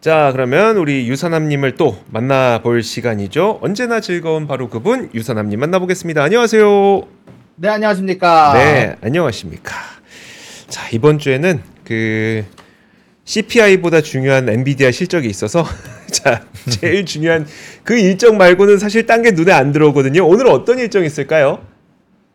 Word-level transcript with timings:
자, 0.00 0.30
그러면 0.32 0.76
우리 0.76 1.08
유선남님을 1.08 1.74
또 1.74 1.98
만나볼 2.10 2.82
시간이죠. 2.82 3.58
언제나 3.62 4.00
즐거운 4.00 4.46
바로 4.46 4.68
그분 4.68 5.10
유선남님 5.12 5.58
만나보겠습니다. 5.58 6.22
안녕하세요. 6.22 7.02
네, 7.56 7.68
안녕하십니까. 7.68 8.52
네, 8.54 8.94
안녕하십니까. 9.02 9.74
자, 10.68 10.88
이번 10.92 11.18
주에는 11.18 11.60
그 11.84 12.44
CPI보다 13.24 14.00
중요한 14.00 14.48
엔비디아 14.48 14.92
실적이 14.92 15.28
있어서 15.30 15.66
자, 16.12 16.44
제일 16.70 17.04
중요한 17.04 17.44
그 17.82 17.98
일정 17.98 18.36
말고는 18.38 18.78
사실 18.78 19.04
딴 19.04 19.22
게 19.22 19.32
눈에 19.32 19.50
안 19.52 19.72
들어오거든요. 19.72 20.24
오늘 20.24 20.46
어떤 20.46 20.78
일정이 20.78 21.06
있을까요? 21.06 21.60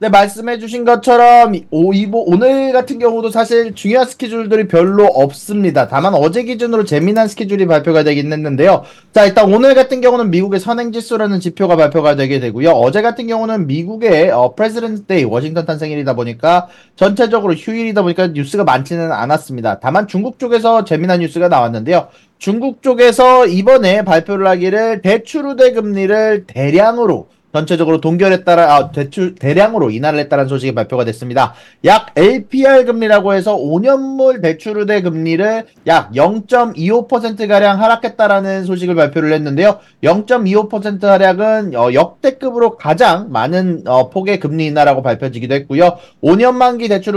네, 0.04 0.10
말씀해주신 0.10 0.84
것처럼 0.84 1.54
오, 1.72 1.94
이보, 1.94 2.26
오늘 2.28 2.74
같은 2.74 3.00
경우도 3.00 3.30
사실 3.30 3.74
중요한 3.74 4.06
스케줄들이 4.06 4.68
별로 4.68 5.06
없습니다. 5.06 5.88
다만 5.88 6.14
어제 6.14 6.44
기준으로 6.44 6.84
재미난 6.84 7.30
스케줄이 7.30 7.66
발표가 7.66 8.04
되긴 8.04 8.34
했는데요. 8.34 8.84
자, 9.14 9.26
일단 9.26 9.54
오늘 9.54 9.76
같은 9.76 10.02
경우는 10.02 10.30
미국의 10.30 10.60
선행지수라는 10.60 11.40
지표가 11.40 11.78
발표가 11.78 12.18
되게 12.18 12.42
되고요. 12.42 12.72
어제 12.72 13.02
같은 13.02 13.28
경우는 13.28 13.66
미국의 13.66 14.32
어, 14.32 14.56
President 14.56 15.06
Day, 15.06 15.24
워싱턴 15.24 15.66
탄생일이다 15.66 16.18
보니까 16.18 16.68
전체적으로 16.98 17.54
휴일이다 17.54 18.02
보니까 18.02 18.28
뉴스가 18.28 18.66
많지는 18.66 19.10
않았습니다. 19.10 19.80
다만 19.80 20.10
중국 20.10 20.38
쪽에서 20.38 20.84
재미난 20.84 21.22
뉴스가 21.22 21.48
나왔는데요. 21.48 22.10
중국 22.40 22.82
쪽에서 22.82 23.48
이번에 23.48 24.04
발표를 24.04 24.48
하기를 24.48 25.02
대출 25.02 25.46
우대 25.46 25.72
금리를 25.72 26.44
대량으로 26.46 27.30
전체적으로 27.54 28.02
동결에 28.02 28.44
따라 28.44 28.76
아, 28.76 28.92
대출 28.92 29.36
대량으로 29.36 29.92
인하를 29.92 30.20
했다는 30.20 30.48
소식이 30.48 30.74
발표가 30.74 31.06
됐습니다. 31.06 31.54
약 31.86 32.12
LPR 32.16 32.86
금리라고 32.86 33.34
해서 33.34 33.56
5년물 33.56 34.42
대출 34.42 34.78
우대 34.80 35.02
금리를 35.02 35.66
약 35.86 36.12
0.25% 36.14 37.48
가량 37.48 37.80
하락했다라는 37.82 38.66
소식을 38.66 38.96
발표를 38.96 39.32
했는데요. 39.34 39.80
0.25% 40.04 41.04
하락은 41.04 41.76
어, 41.76 41.94
역대급으로 41.94 42.78
가장 42.78 43.32
많은 43.32 43.84
어, 43.86 44.10
폭의 44.10 44.40
금리 44.40 44.66
인하라고 44.66 45.04
발표지기도 45.04 45.54
했고요. 45.54 45.98
5년 46.24 46.56
만기 46.56 46.90
대출 46.90 47.14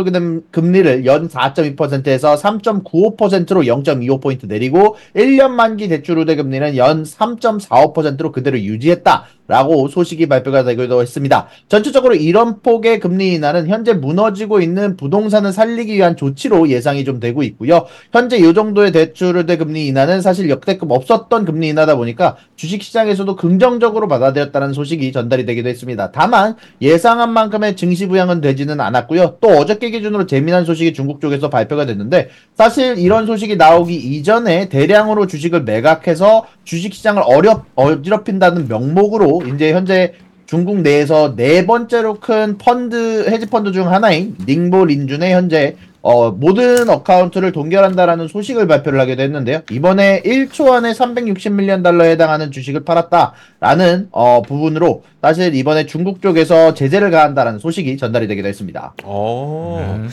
금리를 0.50 1.06
연 1.06 1.28
4.2%에서 1.28 2.36
3.95%로 2.36 3.62
0.25포인트 3.62 4.46
내리고 4.46 4.96
1년 5.14 5.52
만기 5.52 5.88
대출 5.88 6.18
우대 6.18 6.36
금리는 6.36 6.76
연 6.76 7.04
3.45%로 7.04 8.32
그대로 8.32 8.58
유지했다. 8.58 9.26
라고 9.48 9.88
소식이 9.88 10.26
발표가 10.26 10.64
되기도 10.64 11.00
했습니다. 11.00 11.46
전체적으로 11.68 12.14
이런 12.14 12.60
폭의 12.62 13.00
금리 13.00 13.34
인하는 13.34 13.68
현재 13.68 13.92
무너지고 13.92 14.60
있는 14.60 14.96
부동산을 14.96 15.52
살리기 15.52 15.94
위한 15.94 16.16
조치로 16.16 16.68
예상이 16.68 17.04
좀 17.04 17.20
되고 17.20 17.42
있고요. 17.42 17.86
현재 18.12 18.36
이 18.38 18.54
정도의 18.54 18.92
대출의 18.92 19.58
금리 19.58 19.86
인하는 19.86 20.20
사실 20.20 20.50
역대급 20.50 20.90
없었던 20.90 21.44
금리 21.44 21.68
인하다 21.68 21.96
보니까 21.96 22.36
주식시장에서도 22.56 23.36
긍정적으로 23.36 24.08
받아들였다는 24.08 24.72
소식이 24.72 25.12
전달이 25.12 25.46
되기도 25.46 25.68
했습니다. 25.68 26.10
다만 26.10 26.56
예상한 26.82 27.32
만큼의 27.32 27.76
증시 27.76 28.06
부양은 28.06 28.40
되지는 28.40 28.80
않았고요. 28.80 29.38
또 29.40 29.48
어저께 29.48 29.90
기준으로 29.90 30.26
재미난 30.26 30.64
소식이 30.64 30.92
중국 30.92 31.20
쪽에서 31.20 31.50
발표가 31.50 31.86
됐는데 31.86 32.30
사실 32.54 32.98
이런 32.98 33.26
소식이 33.26 33.56
나오기 33.56 33.94
이전에 33.94 34.68
대량으로 34.68 35.26
주식을 35.26 35.62
매각해서 35.62 36.46
주식시장을 36.64 37.22
어렵 37.24 37.66
어지럽힌다는 37.74 38.68
명목으로 38.68 39.35
이제 39.42 39.72
현재 39.72 40.14
중국 40.46 40.80
내에서 40.80 41.34
네 41.34 41.66
번째로 41.66 42.14
큰 42.20 42.56
펀드 42.56 43.28
헤지 43.28 43.46
펀드 43.46 43.72
중 43.72 43.90
하나인 43.90 44.36
닝보 44.46 44.84
린준의 44.84 45.32
현재 45.32 45.76
어, 46.08 46.30
모든 46.30 46.88
account를 46.88 47.50
동결한다라는 47.50 48.28
소식을 48.28 48.68
발표를 48.68 49.00
하게 49.00 49.16
됐는데요. 49.16 49.62
이번에 49.72 50.22
1초 50.22 50.70
안에 50.70 50.92
360million 50.92 51.82
달러에 51.82 52.10
해당하는 52.10 52.52
주식을 52.52 52.84
팔았다라는 52.84 54.10
어, 54.12 54.40
부분으로 54.42 55.02
사실 55.20 55.52
이번에 55.56 55.86
중국 55.86 56.22
쪽에서 56.22 56.74
제재를 56.74 57.10
가한다라는 57.10 57.58
소식이 57.58 57.96
전달이 57.96 58.28
되기도 58.28 58.46
했습니다. 58.46 58.94
어, 59.02 59.98
음. 59.98 60.08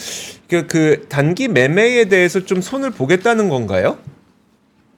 그, 0.49 0.65
그 0.65 1.05
단기 1.09 1.47
매매에 1.47 2.05
대해서 2.05 2.43
좀 2.43 2.61
손을 2.61 2.89
보겠다는 2.89 3.47
건가요? 3.49 3.99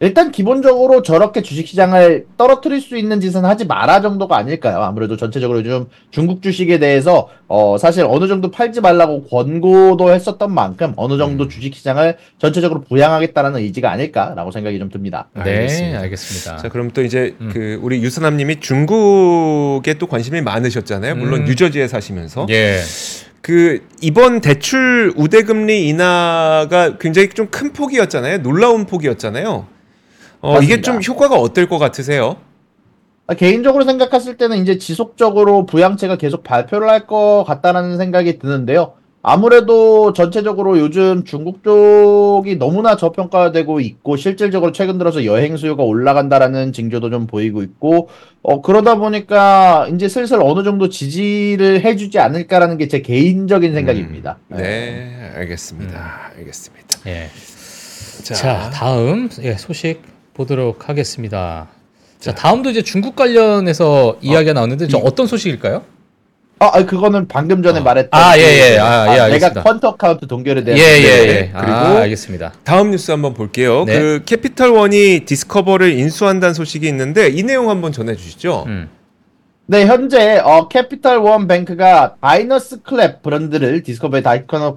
일단 0.02 0.30
기본적으로 0.30 1.04
저렇게 1.04 1.42
주식시장을 1.42 2.26
떨어뜨릴 2.38 2.82
수 2.82 2.98
있는 2.98 3.22
짓은 3.22 3.46
하지 3.46 3.66
마라 3.66 4.02
정도가 4.02 4.36
아닐까요? 4.38 4.80
아무래도 4.84 5.16
전체적으로 5.16 5.60
요즘 5.60 5.86
중국 6.12 6.42
주식에 6.42 6.80
대해서 6.80 7.30
어 7.48 7.78
사실 7.78 8.04
어느 8.06 8.28
정도 8.28 8.52
팔지 8.52 8.82
말라고 8.82 9.24
권고도 9.24 10.12
했었던 10.12 10.54
만큼 10.54 10.92
어느 10.98 11.18
정도 11.18 11.46
음. 11.46 11.50
주식시장을 11.50 12.18
전체적으로 12.40 12.82
부양하겠다는 12.82 13.56
의지가 13.56 13.90
아닐까라고 13.90 14.52
생각이 14.52 14.78
좀 14.80 14.90
듭니다. 14.90 15.30
네, 15.34 15.42
알겠습니다. 15.42 16.00
알겠습니다. 16.02 16.58
자, 16.58 16.68
그럼 16.70 16.92
또 16.92 17.02
이제 17.02 17.34
음. 17.40 17.50
그 17.54 17.80
우리 17.82 18.04
유선남님이 18.04 18.60
중국에 18.60 19.94
또 19.94 20.08
관심이 20.08 20.42
많으셨잖아요. 20.42 21.16
물론 21.16 21.42
음. 21.42 21.46
뉴저지에 21.46 21.88
사시면서. 21.88 22.48
예. 22.50 22.80
그 23.42 23.82
이번 24.02 24.42
대출 24.42 25.14
우대금리 25.16 25.88
인하가 25.88 26.98
굉장히 26.98 27.30
좀 27.30 27.48
큰 27.52 27.72
폭이었잖아요. 27.72 28.40
놀라운 28.42 28.86
폭이었잖아요. 28.88 29.68
어, 30.46 30.62
이게 30.62 30.82
좀 30.82 31.02
효과가 31.02 31.36
어떨 31.36 31.68
것 31.68 31.78
같으세요? 31.80 32.38
아, 33.28 33.34
개인적으로 33.34 33.84
생각했을 33.86 34.38
때는 34.38 34.58
이제 34.58 34.78
지속적으로 34.78 35.66
부양책을 35.66 36.18
계속 36.18 36.44
발표를 36.44 36.90
할 36.90 37.08
것 37.08 37.44
같다라는 37.48 37.98
생각이 37.98 38.38
드는데요. 38.40 38.94
아무래도 39.28 40.14
전체적으로 40.14 40.78
요즘 40.78 41.24
중국 41.24 41.64
쪽이 41.64 42.58
너무나 42.58 42.96
저평가되고 42.96 43.80
있고 43.80 44.18
실질적으로 44.18 44.72
최근 44.72 45.00
들어서 45.00 45.26
여행 45.26 45.58
수요가 45.58 45.82
올라간다라는 45.82 46.72
징조도 46.74 47.10
좀 47.10 47.26
보이고 47.26 47.64
있고 47.64 48.10
어 48.44 48.62
그러다 48.62 48.96
보니까 49.00 49.88
이제 49.92 50.08
슬슬 50.08 50.40
어느 50.44 50.62
정도 50.64 50.90
지지를 50.90 51.84
해주지 51.84 52.20
않을까라는 52.20 52.78
게 52.78 52.88
제 52.88 53.02
개인적인 53.02 53.74
생각입니다. 53.74 54.38
음, 54.52 54.58
네, 54.58 55.32
알겠습니다. 55.36 55.98
음. 56.36 56.38
알겠습니다. 56.42 57.00
예. 57.08 57.30
자, 58.22 58.34
자 58.36 58.70
다음 58.72 59.28
예, 59.42 59.56
소식 59.56 60.02
보도록 60.35 60.90
하겠습니다. 60.90 61.69
자, 62.19 62.34
다음도 62.35 62.69
이제 62.69 62.81
중국 62.81 63.16
관련해서 63.16 64.18
이야기가 64.22 64.51
어, 64.51 64.53
나왔는데 64.53 64.88
저 64.88 64.97
어떤 64.97 65.25
소식일까요? 65.28 65.84
아, 66.59 66.72
아, 66.73 66.85
그거는 66.85 67.28
방금 67.28 67.62
전에 67.63 67.79
어. 67.79 67.84
말했던 67.84 68.22
아, 68.22 68.38
예, 68.38 68.41
예. 68.41 68.78
아, 68.78 69.16
예, 69.16 69.19
아, 69.19 69.28
내가 69.28 69.51
펀드 69.64 69.96
account 69.96 70.28
동결에 70.28 70.63
대한 70.63 70.79
예, 70.79 70.84
예, 70.84 71.28
예. 71.28 71.51
그리고 71.53 71.72
아, 71.72 71.97
알겠습니다. 72.01 72.53
다음 72.63 72.91
뉴스 72.91 73.12
한번 73.12 73.34
볼게요. 73.34 73.84
네. 73.85 74.00
그 74.00 74.22
캐피털 74.25 74.69
원이 74.69 75.22
디스커버를 75.25 75.91
인수한다는 75.94 76.53
소식이 76.53 76.88
있는데 76.88 77.28
이 77.28 77.44
내용 77.44 77.69
한번 77.69 77.91
전해 77.91 78.16
주시죠. 78.16 78.66
음. 78.67 78.90
네, 79.67 79.88
현재 79.88 80.38
어, 80.38 80.67
캐피탈 80.67 81.17
원 81.17 81.47
뱅크가 81.47 82.17
다이너스 82.22 82.84
클럽 82.84 83.23
브랜드를 83.23 83.81
디스커버의 83.81 84.23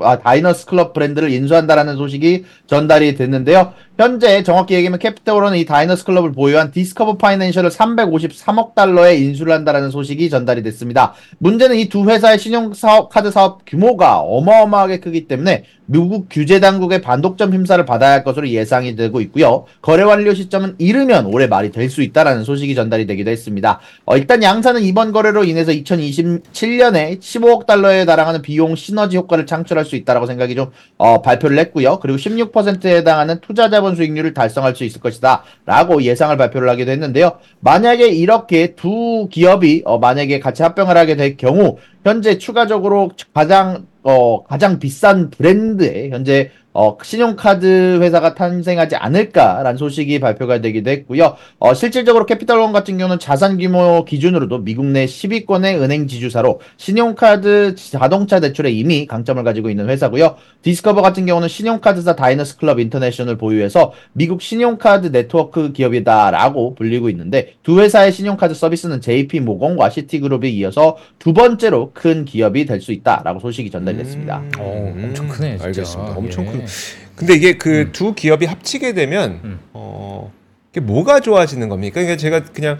아, 0.00 0.18
다이너스 0.18 0.64
클럽 0.64 0.94
브랜드를 0.94 1.30
인수한다라는 1.30 1.96
소식이 1.96 2.44
전달이 2.66 3.14
됐는데요. 3.14 3.74
현재 3.98 4.44
정확히 4.44 4.74
얘기하면 4.74 5.00
캐피탈 5.00 5.30
원은 5.30 5.56
이 5.56 5.64
다이너스 5.64 6.04
클럽을 6.04 6.30
보유한 6.30 6.70
디스커버 6.70 7.16
파이낸셜을 7.16 7.70
353억 7.70 8.76
달러에 8.76 9.16
인수를 9.16 9.52
한다라는 9.52 9.90
소식이 9.90 10.30
전달이 10.30 10.62
됐습니다. 10.62 11.14
문제는 11.38 11.76
이 11.76 11.88
두 11.88 12.08
회사의 12.08 12.38
신용 12.38 12.74
사업 12.74 13.08
카드 13.08 13.32
사업 13.32 13.62
규모가 13.66 14.20
어마어마하게 14.20 15.00
크기 15.00 15.26
때문에 15.26 15.64
미국 15.90 16.26
규제 16.30 16.60
당국의 16.60 17.00
반독점 17.00 17.50
심사를 17.50 17.82
받아야 17.86 18.12
할 18.12 18.22
것으로 18.22 18.46
예상이 18.50 18.94
되고 18.94 19.20
있고요. 19.22 19.64
거래 19.80 20.02
완료 20.04 20.32
시점은 20.34 20.76
이르면 20.78 21.26
올해 21.26 21.46
말이 21.48 21.72
될 21.72 21.88
수 21.88 22.02
있다라는 22.02 22.44
소식이 22.44 22.74
전달이 22.74 23.06
되기도 23.06 23.30
했습니다. 23.30 23.80
어, 24.04 24.16
일단 24.18 24.42
양사는 24.42 24.82
이번 24.82 25.10
거래로 25.10 25.44
인해서 25.44 25.72
2027년에 25.72 27.18
15억 27.18 27.64
달러에 27.64 28.04
달하는 28.04 28.42
비용 28.42 28.76
시너지 28.76 29.16
효과를 29.16 29.46
창출할 29.46 29.86
수 29.86 29.96
있다라고 29.96 30.26
생각이 30.26 30.54
좀 30.54 30.70
어, 30.98 31.22
발표를 31.22 31.58
했고요. 31.58 31.98
그리고 32.00 32.18
16%에 32.18 32.96
해당하는 32.98 33.40
투자자분 33.40 33.87
원 33.88 33.96
수익률을 33.96 34.34
달성할 34.34 34.76
수 34.76 34.84
있을 34.84 35.00
것이다. 35.00 35.42
라고 35.66 36.02
예상을 36.02 36.36
발표를 36.36 36.68
하기도 36.70 36.90
했는데요. 36.92 37.38
만약에 37.60 38.08
이렇게 38.08 38.74
두 38.74 39.28
기업이 39.30 39.82
어, 39.84 39.98
만약에 39.98 40.38
같이 40.38 40.62
합병을 40.62 40.96
하게 40.96 41.16
될 41.16 41.36
경우 41.36 41.78
현재 42.04 42.38
추가적으로 42.38 43.10
가장 43.34 43.86
어, 44.02 44.44
가장 44.44 44.78
비싼 44.78 45.30
브랜드에 45.30 46.10
현재 46.10 46.50
어, 46.80 46.96
신용카드 47.02 47.98
회사가 48.00 48.34
탄생하지 48.36 48.94
않을까라는 48.94 49.76
소식이 49.78 50.20
발표가 50.20 50.60
되기도 50.60 50.90
했고요. 50.90 51.34
어, 51.58 51.74
실질적으로 51.74 52.24
캐피탈원 52.24 52.70
같은 52.72 52.98
경우는 52.98 53.18
자산 53.18 53.58
규모 53.58 54.04
기준으로도 54.04 54.58
미국 54.58 54.86
내 54.86 55.04
10위권의 55.04 55.82
은행 55.82 56.06
지주사로 56.06 56.60
신용카드 56.76 57.74
자동차 57.74 58.38
대출에 58.38 58.70
이미 58.70 59.08
강점을 59.08 59.42
가지고 59.42 59.70
있는 59.70 59.88
회사고요. 59.88 60.36
디스커버 60.62 61.02
같은 61.02 61.26
경우는 61.26 61.48
신용카드사 61.48 62.14
다이너스 62.14 62.56
클럽 62.58 62.78
인터내셔널 62.78 63.38
보유해서 63.38 63.92
미국 64.12 64.40
신용카드 64.40 65.10
네트워크 65.10 65.72
기업이다라고 65.72 66.76
불리고 66.76 67.10
있는데 67.10 67.54
두 67.64 67.80
회사의 67.80 68.12
신용카드 68.12 68.54
서비스는 68.54 69.00
JP 69.00 69.40
모건과 69.40 69.90
시티그룹에 69.90 70.48
이어서 70.50 70.96
두 71.18 71.32
번째로 71.32 71.90
큰 71.92 72.24
기업이 72.24 72.66
될 72.66 72.78
수 72.78 72.92
있다라고 72.92 73.40
소식이 73.40 73.68
전달됐습니다. 73.72 74.38
음, 74.38 74.50
오, 74.60 75.04
엄청 75.06 75.26
크네, 75.26 75.56
진짜. 75.56 75.64
알겠습니다. 75.64 76.14
엄청 76.16 76.46
예. 76.46 76.50
큰. 76.52 76.67
근데 77.16 77.34
이게 77.34 77.58
그 77.58 77.88
두 77.88 78.08
음. 78.08 78.14
기업이 78.14 78.46
합치게 78.46 78.94
되면 78.94 79.40
음. 79.44 79.60
어 79.72 80.32
그게 80.68 80.80
뭐가 80.80 81.20
좋아지는 81.20 81.68
겁니까? 81.68 81.94
그러니까 81.94 82.16
제가 82.16 82.44
그냥 82.44 82.78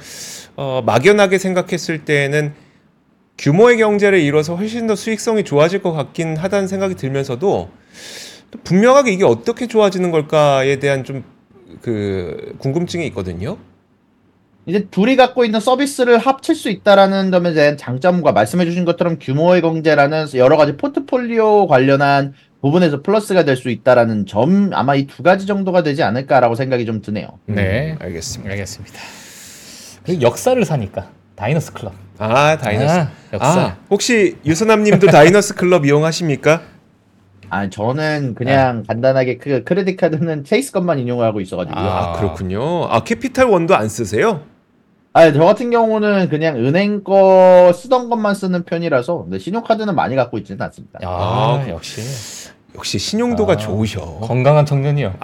어, 0.57 0.83
막연하게 0.85 1.39
생각했을 1.39 2.05
때는 2.05 2.53
규모의 3.37 3.79
경제를 3.79 4.19
이뤄서 4.21 4.57
훨씬 4.57 4.87
더 4.87 4.97
수익성이 4.97 5.45
좋아질 5.45 5.83
것 5.83 5.93
같긴 5.93 6.37
하다는 6.37 6.67
생각이 6.69 6.95
들면서도 6.97 7.71
또 8.51 8.59
분명하게 8.65 9.13
이게 9.13 9.25
어떻게 9.25 9.67
좋아지는 9.67 10.11
걸까에 10.11 10.79
대한 10.79 11.05
좀 11.05 11.39
그 11.83 12.55
궁금증이 12.59 13.07
있거든요. 13.09 13.59
이제 14.67 14.87
둘이 14.91 15.17
갖고 15.17 15.45
있는 15.45 15.61
서비스를 15.61 16.19
합칠 16.19 16.55
수 16.55 16.69
있다라는 16.69 17.31
점에 17.31 17.55
대한 17.55 17.77
장점과 17.79 18.33
말씀해 18.33 18.67
주신 18.67 18.85
것처럼 18.85 19.19
규모의 19.19 19.63
경제라는 19.63 20.27
여러 20.35 20.57
가지 20.59 20.77
포트폴리오 20.77 21.67
관련한 21.67 22.35
부분에서 22.61 23.03
플러스가 23.03 23.45
될 23.45 23.57
수 23.57 23.71
있다라는 23.71 24.27
점 24.27 24.71
아마 24.75 24.95
이 24.95 25.07
두 25.07 25.23
가지 25.23 25.47
정도가 25.47 25.83
되지 25.83 26.03
않을까라고 26.03 26.55
생각이 26.55 26.85
좀 26.87 27.01
드네요. 27.03 27.29
네. 27.47 27.93
음, 27.93 27.99
알겠습니다. 28.01 28.51
알겠습니다. 28.53 28.99
그리고 30.05 30.23
역사를 30.23 30.65
사니까 30.65 31.09
다이너스 31.37 31.73
클럽. 31.73 31.93
아 32.19 32.57
다이너스. 32.59 32.93
아, 32.99 33.11
역사. 33.33 33.61
아, 33.61 33.77
혹시 33.91 34.37
유사남님도 34.45 35.07
다이너스 35.13 35.55
클럽 35.55 35.87
이용하십니까? 35.87 36.63
아 37.51 37.71
저는 37.71 38.35
그냥 38.35 38.83
간단하게 38.87 39.39
그 39.39 39.65
credit 39.65 39.97
card는 39.97 40.45
체이스 40.45 40.73
것만 40.73 40.99
이용을 40.99 41.25
하고 41.25 41.41
있어가지고요. 41.41 41.83
아, 41.85 42.11
아. 42.11 42.13
그렇군요. 42.19 42.87
아 42.87 43.05
캐피탈 43.05 43.47
원도 43.47 43.75
안 43.77 43.89
쓰세요? 43.89 44.43
아, 45.15 45.33
저 45.33 45.43
같은 45.45 45.71
경우는 45.71 46.29
그냥 46.29 46.57
은행 46.57 47.03
거 47.03 47.73
쓰던 47.75 48.09
것만 48.11 48.35
쓰는 48.35 48.65
편이라서 48.65 49.23
근데 49.25 49.39
신용카드는 49.39 49.95
많이 49.95 50.15
갖고 50.15 50.39
있지는 50.39 50.61
않습니다. 50.63 51.01
야, 51.03 51.09
아, 51.09 51.65
역시 51.69 52.03
역시 52.75 52.99
신용도가 52.99 53.55
아, 53.55 53.57
좋으셔. 53.57 54.19
건강한 54.23 54.67
청년이요. 54.67 55.15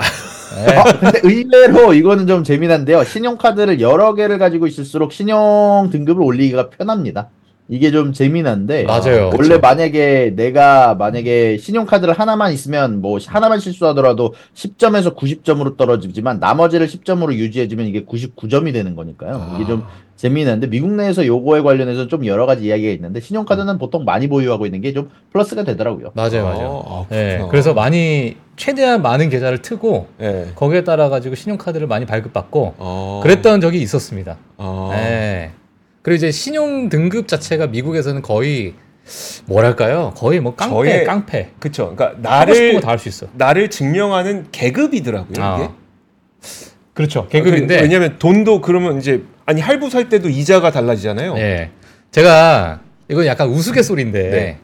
네. 0.66 0.76
아, 0.76 0.84
근데 0.84 1.20
의외로 1.22 1.94
이거는 1.94 2.26
좀 2.26 2.44
재미난데요. 2.44 3.04
신용카드를 3.04 3.80
여러 3.80 4.14
개를 4.14 4.38
가지고 4.38 4.66
있을수록 4.66 5.12
신용 5.12 5.88
등급을 5.90 6.22
올리기가 6.22 6.70
편합니다. 6.70 7.28
이게 7.68 7.90
좀 7.90 8.12
재미난데 8.12 8.84
맞아요. 8.84 9.30
원래 9.32 9.48
그쵸. 9.48 9.60
만약에 9.60 10.32
내가 10.36 10.94
만약에 10.94 11.56
신용카드를 11.56 12.12
하나만 12.12 12.52
있으면 12.52 13.00
뭐 13.00 13.18
하나만 13.26 13.58
실수하더라도 13.58 14.34
10점에서 14.54 15.16
90점으로 15.16 15.76
떨어지지만 15.78 16.40
나머지를 16.40 16.86
10점으로 16.86 17.32
유지해주면 17.32 17.86
이게 17.86 18.04
99점이 18.04 18.72
되는 18.74 18.94
거니까요. 18.94 19.52
이게 19.56 19.66
좀 19.66 19.82
재미있는데 20.16 20.66
미국 20.68 20.90
내에서 20.92 21.26
요거에 21.26 21.62
관련해서 21.62 22.06
좀 22.06 22.26
여러 22.26 22.44
가지 22.46 22.66
이야기가 22.66 22.92
있는데 22.92 23.20
신용카드는 23.20 23.78
보통 23.78 24.04
많이 24.04 24.28
보유하고 24.28 24.66
있는 24.66 24.80
게 24.80 24.92
좀 24.94 25.10
플러스가 25.32 25.64
되더라고요. 25.64 26.12
맞아요, 26.14 26.44
맞아요. 26.44 26.68
어, 26.68 27.06
아, 27.10 27.14
네. 27.14 27.44
그래서 27.50 27.74
많이 27.74 28.36
최대한 28.56 29.02
많은 29.02 29.28
계좌를 29.30 29.60
트고 29.62 30.06
네. 30.18 30.46
거기에 30.54 30.84
따라 30.84 31.08
가지고 31.08 31.34
신용카드를 31.34 31.86
많이 31.88 32.06
발급받고 32.06 32.74
어. 32.78 33.20
그랬던 33.24 33.60
적이 33.60 33.80
있었습니다. 33.80 34.36
어. 34.58 34.90
네. 34.92 35.50
그리고 36.04 36.16
이제 36.16 36.30
신용 36.30 36.90
등급 36.90 37.26
자체가 37.28 37.68
미국에서는 37.68 38.20
거의 38.20 38.74
뭐랄까요? 39.46 40.12
거의 40.14 40.38
뭐 40.38 40.54
깡패, 40.54 40.74
저의- 40.74 41.04
깡패. 41.06 41.50
그쵸. 41.58 41.94
그러니까 41.96 42.20
나를 42.20 42.74
거다할 42.74 42.98
수 42.98 43.08
있어. 43.08 43.26
나를 43.32 43.70
증명하는 43.70 44.48
계급이더라고요. 44.52 45.30
이게. 45.32 45.40
아. 45.42 45.74
그렇죠. 46.92 47.26
계급인데. 47.28 47.76
그- 47.78 47.82
왜냐면 47.82 48.18
돈도 48.18 48.60
그러면 48.60 48.98
이제 48.98 49.22
아니 49.46 49.62
할부 49.62 49.88
살 49.88 50.10
때도 50.10 50.28
이자가 50.28 50.70
달라지잖아요. 50.70 51.36
예. 51.38 51.70
제가 52.10 52.80
이건 53.08 53.24
약간 53.24 53.48
우스갯소리인데 53.48 54.30
네. 54.30 54.58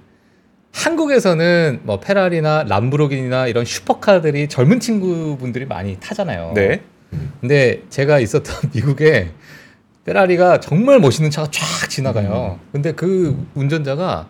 한국에서는 0.72 1.80
뭐 1.84 2.00
페라리나 2.00 2.64
람브로기니나 2.68 3.46
이런 3.46 3.64
슈퍼카들이 3.64 4.48
젊은 4.48 4.78
친구분들이 4.78 5.64
많이 5.64 5.96
타잖아요. 5.98 6.52
네. 6.54 6.82
근데 7.40 7.80
제가 7.88 8.20
있었던 8.20 8.54
미국에 8.76 9.30
페라리가 10.14 10.58
정말 10.58 10.98
멋있는 10.98 11.30
차가 11.30 11.48
쫙 11.52 11.88
지나가요. 11.88 12.58
근데 12.72 12.92
그 12.92 13.46
운전자가 13.54 14.26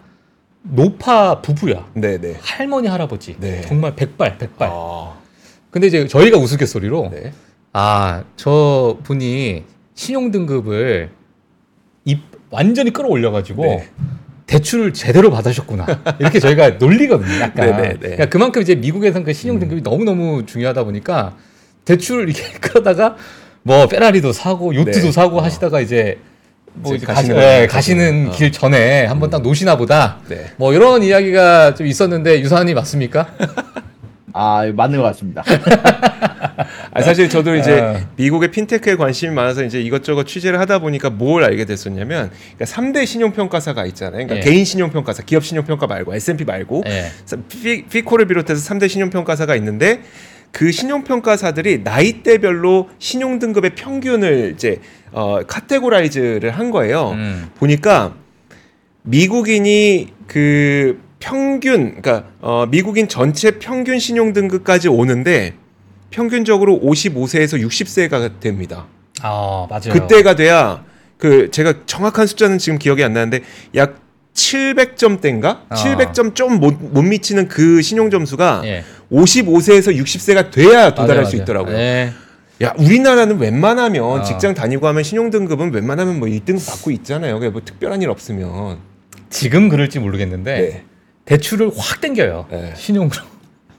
노파 0.63 1.41
부부야. 1.41 1.87
네, 1.95 2.19
네. 2.19 2.37
할머니 2.43 2.87
할아버지. 2.87 3.37
네. 3.41 3.63
정말 3.63 3.97
백발 3.97 4.37
백발. 4.37 4.69
아. 4.71 5.15
근데 5.71 5.87
이제 5.87 6.07
저희가 6.07 6.37
우스갯소리로 6.37 7.11
네. 7.15 7.33
아, 7.73 8.25
저 8.37 8.99
분이 9.05 9.65
신용 9.95 10.31
등급을 10.31 11.11
입 12.05 12.21
완전히 12.51 12.93
끌어올려가지고 12.93 13.63
네. 13.65 13.89
대출을 14.47 14.93
제대로 14.93 15.31
받으셨구나. 15.31 15.87
이렇게 16.19 16.41
저희가 16.41 16.71
놀리거든요. 16.79 17.41
약간. 17.41 17.67
네, 17.71 17.73
네, 17.77 17.89
네. 17.91 17.99
그러니까 17.99 18.27
그만큼 18.27 18.61
이제 18.61 18.75
미국에서는 18.75 19.25
그 19.25 19.33
신용 19.33 19.59
등급이 19.59 19.83
너무 19.83 20.05
너무 20.05 20.45
중요하다 20.45 20.85
보니까 20.85 21.37
대출을 21.87 22.29
이렇게 22.29 22.43
끌어다가 22.61 23.17
뭐 23.63 23.87
페라리도 23.87 24.33
사고 24.33 24.75
요트도 24.75 25.07
네. 25.07 25.13
사고 25.13 25.39
어. 25.39 25.43
하시다가 25.43 25.81
이제 25.81 26.19
뭐 26.73 26.95
이제 26.95 27.05
가시는 27.05 27.37
가시, 27.37 27.47
네. 27.47 27.67
가시는 27.67 28.29
어. 28.29 28.31
길 28.33 28.53
전에 28.53 29.07
한번 29.07 29.31
딱 29.31 29.43
노시나 29.43 29.77
보다. 29.77 30.19
네. 30.29 30.47
뭐 30.57 30.73
이런 30.73 31.03
이야기가 31.03 31.75
좀 31.75 31.87
있었는데 31.87 32.41
유사한이 32.41 32.75
맞습니까? 32.75 33.29
아, 34.33 34.71
맞는 34.75 34.99
것 34.99 35.05
같습니다. 35.07 35.43
아, 36.93 37.03
사실 37.03 37.29
저도 37.29 37.57
이제 37.57 37.81
아. 37.81 38.07
미국의 38.17 38.51
핀테크에 38.53 38.97
관심이 38.97 39.35
많아서 39.35 39.65
이제 39.65 39.81
이것저것 39.81 40.25
취재를 40.25 40.61
하다 40.61 40.79
보니까 40.79 41.11
뭘 41.11 41.43
알게 41.43 41.65
됐었냐면 41.65 42.31
그러니까 42.57 42.65
3대 42.65 43.07
신용평가사가 43.07 43.85
있잖아요. 43.87 44.27
그러니까 44.27 44.37
예. 44.37 44.41
개인 44.41 44.65
신용평가사, 44.65 45.25
기업 45.25 45.45
신용평가 45.45 45.87
말고 45.87 46.15
S&P 46.15 46.45
말고 46.45 46.85
예. 46.87 47.11
피, 47.49 47.85
FICO를 47.87 48.27
비롯해서 48.27 48.73
3대 48.73 48.89
신용평가사가 48.89 49.57
있는데 49.57 50.01
그 50.53 50.73
신용평가사들이 50.73 51.83
나이대별로 51.85 52.89
신용 52.99 53.39
등급의 53.39 53.75
평균을 53.75 54.53
이제 54.55 54.81
어, 55.13 55.41
categorize를 55.47 56.51
한 56.51 56.71
거예요. 56.71 57.11
음. 57.13 57.51
보니까 57.57 58.15
미국인이 59.03 60.09
그 60.27 61.01
평균, 61.19 62.01
그러니까 62.01 62.31
어, 62.41 62.67
미국인 62.67 63.09
전체 63.09 63.53
평균 63.53 63.99
신용 63.99 64.33
등급까지 64.33 64.89
오는데 64.89 65.55
평균적으로 66.11 66.81
55세에서 66.81 67.61
60세가 67.61 68.41
됩니다. 68.41 68.87
아, 69.23 69.67
맞아요. 69.69 69.93
그때가 69.93 70.35
돼야 70.35 70.85
그 71.19 71.51
제가 71.51 71.85
정확한 71.87 72.27
숫자는 72.27 72.59
지금 72.59 72.79
기억이 72.79 73.05
안 73.05 73.13
나는데 73.13 73.43
약 73.77 74.00
700점대인가? 74.35 75.61
아. 75.69 75.75
700점 75.75 76.35
좀 76.35 76.59
못 76.61 76.77
못 76.81 77.03
미치는 77.03 77.49
그 77.49 77.83
신용 77.83 78.11
점수가 78.11 78.63
예. 78.65 78.85
55세에서 79.11 79.97
60세가 79.97 80.51
돼야 80.51 80.91
도달할 80.91 81.17
맞아요, 81.17 81.25
수 81.27 81.37
맞아요. 81.37 81.43
있더라고요. 81.43 81.77
예. 81.77 82.13
야, 82.63 82.75
우리나라는 82.79 83.39
웬만하면 83.39 84.21
아. 84.21 84.23
직장 84.23 84.55
다니고 84.55 84.87
하면 84.87 85.03
신용 85.03 85.31
등급은 85.31 85.73
웬만하면 85.73 86.19
뭐 86.19 86.29
1등 86.29 86.65
받고 86.65 86.91
있잖아요. 86.91 87.35
그게 87.39 87.49
뭐 87.51 87.63
특별한 87.65 88.03
일 88.03 88.11
없으면. 88.11 88.79
지금 89.31 89.69
그럴지 89.69 89.99
모르겠는데 90.01 90.55
네. 90.61 90.85
대출을 91.25 91.71
확 91.77 92.01
땡겨요. 92.01 92.47
네. 92.51 92.73
신용으로. 92.77 93.21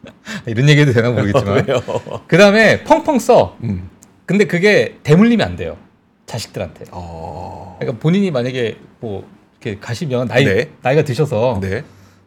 이런 0.47 0.67
얘기도 0.69 0.93
되나 0.93 1.11
모르겠지만. 1.11 1.65
왜요? 1.67 1.81
그 2.27 2.37
다음에 2.37 2.83
펑펑 2.83 3.19
써. 3.19 3.57
음. 3.63 3.89
근데 4.25 4.45
그게 4.45 4.97
대물림이 5.03 5.43
안 5.43 5.55
돼요. 5.55 5.77
자식들한테. 6.25 6.85
어. 6.91 7.75
그러니까 7.79 7.99
본인이 8.01 8.31
만약에 8.31 8.77
뭐 9.01 9.27
이렇게 9.63 9.77
가시면 9.79 10.27
나이 10.27 10.43
네. 10.43 10.69
나이가 10.81 11.03
드셔서 11.03 11.59
네. 11.61 11.83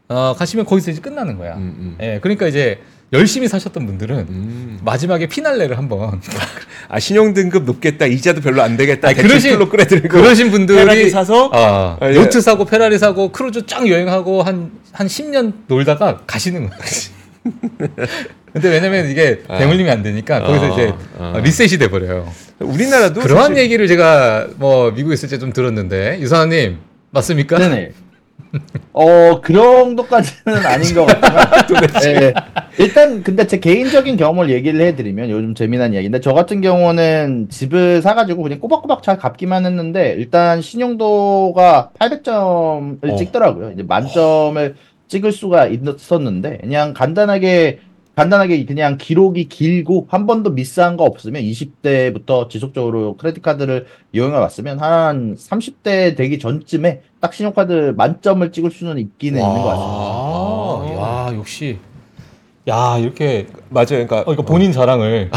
어, 0.08 0.34
가시면 0.38 0.64
거기서 0.66 0.92
이제 0.92 1.00
끝나는 1.00 1.36
거야. 1.36 1.54
음, 1.54 1.74
음. 1.78 1.96
예, 2.00 2.18
그러니까 2.22 2.46
이제 2.46 2.78
열심히 3.12 3.48
사셨던 3.48 3.86
분들은 3.86 4.16
음. 4.28 4.78
마지막에 4.84 5.26
피날레를 5.26 5.76
한번 5.76 6.20
아, 6.88 7.00
신용 7.00 7.34
등급 7.34 7.64
높겠다. 7.64 8.06
이자도 8.06 8.40
별로 8.40 8.62
안 8.62 8.76
되겠다. 8.76 9.08
아니, 9.08 9.16
대출로 9.16 9.68
끌어들이고 9.68 10.08
그러신 10.08 10.50
분들이 10.52 10.78
페라리 10.78 11.10
사서 11.10 11.46
어, 11.46 11.98
아, 12.00 12.10
예. 12.10 12.14
요트 12.14 12.40
사고 12.40 12.64
페라리 12.64 12.98
사고 12.98 13.30
크루즈 13.32 13.66
쫙 13.66 13.86
여행하고 13.88 14.42
한 14.42 14.70
한 14.94 15.08
10년 15.08 15.52
놀다가 15.66 16.20
가시는 16.24 16.70
거야. 16.70 16.78
근데 18.52 18.68
왜냐면 18.68 19.10
이게 19.10 19.42
아. 19.48 19.58
대물림이 19.58 19.90
안 19.90 20.04
되니까 20.04 20.40
거기서 20.40 20.66
아, 20.66 20.68
이제 20.68 20.94
아. 21.18 21.40
리셋이 21.42 21.78
돼 21.78 21.90
버려요. 21.90 22.30
우리나라도 22.60 23.20
그러한 23.20 23.48
사실- 23.48 23.64
얘기를 23.64 23.88
제가 23.88 24.46
뭐 24.54 24.92
미국에 24.92 25.14
있을 25.14 25.28
때 25.28 25.38
좀 25.40 25.52
들었는데 25.52 26.20
유사님 26.20 26.78
맞습니까? 27.14 27.58
네네. 27.58 27.92
어, 28.92 29.40
그 29.40 29.52
정도까지는 29.52 30.66
아닌 30.66 30.94
것 30.94 31.06
같지만. 31.06 31.88
예, 32.06 32.26
예. 32.26 32.34
일단, 32.78 33.22
근데 33.22 33.46
제 33.46 33.58
개인적인 33.58 34.16
경험을 34.16 34.50
얘기를 34.50 34.80
해드리면 34.80 35.30
요즘 35.30 35.54
재미난 35.54 35.94
이야기인데, 35.94 36.20
저 36.20 36.32
같은 36.32 36.60
경우는 36.60 37.48
집을 37.50 38.02
사가지고 38.02 38.42
그냥 38.42 38.60
꼬박꼬박 38.60 39.02
잘 39.02 39.18
갚기만 39.18 39.66
했는데, 39.66 40.14
일단 40.18 40.60
신용도가 40.60 41.90
800점을 41.98 43.12
어. 43.12 43.16
찍더라고요. 43.16 43.72
이제 43.72 43.82
만점을 43.82 44.74
찍을 45.08 45.32
수가 45.32 45.66
있었는데, 45.66 46.58
그냥 46.58 46.94
간단하게, 46.94 47.80
간단하게 48.16 48.64
그냥 48.64 48.96
기록이 48.96 49.48
길고, 49.48 50.06
한 50.10 50.26
번도 50.26 50.50
미스한 50.50 50.96
거 50.96 51.04
없으면 51.04 51.42
20대부터 51.42 52.48
지속적으로 52.48 53.16
크레딧 53.16 53.42
카드를 53.42 53.86
이용해 54.12 54.36
왔으면, 54.36 54.78
한 54.78 55.34
30대 55.36 56.16
되기 56.16 56.38
전쯤에 56.38 57.02
딱 57.20 57.34
신용카드 57.34 57.94
만점을 57.96 58.52
찍을 58.52 58.70
수는 58.70 58.98
있기는 58.98 59.40
있는 59.40 59.54
것 59.54 59.64
같습니다. 59.64 59.94
아, 61.00 61.30
야 61.30 61.36
역시 61.36 61.78
야 62.66 62.96
이렇게 62.98 63.46
맞아요. 63.68 63.86
그러니까 63.88 64.24
어, 64.26 64.32
이거 64.32 64.42
본인 64.42 64.72
자랑을 64.72 65.30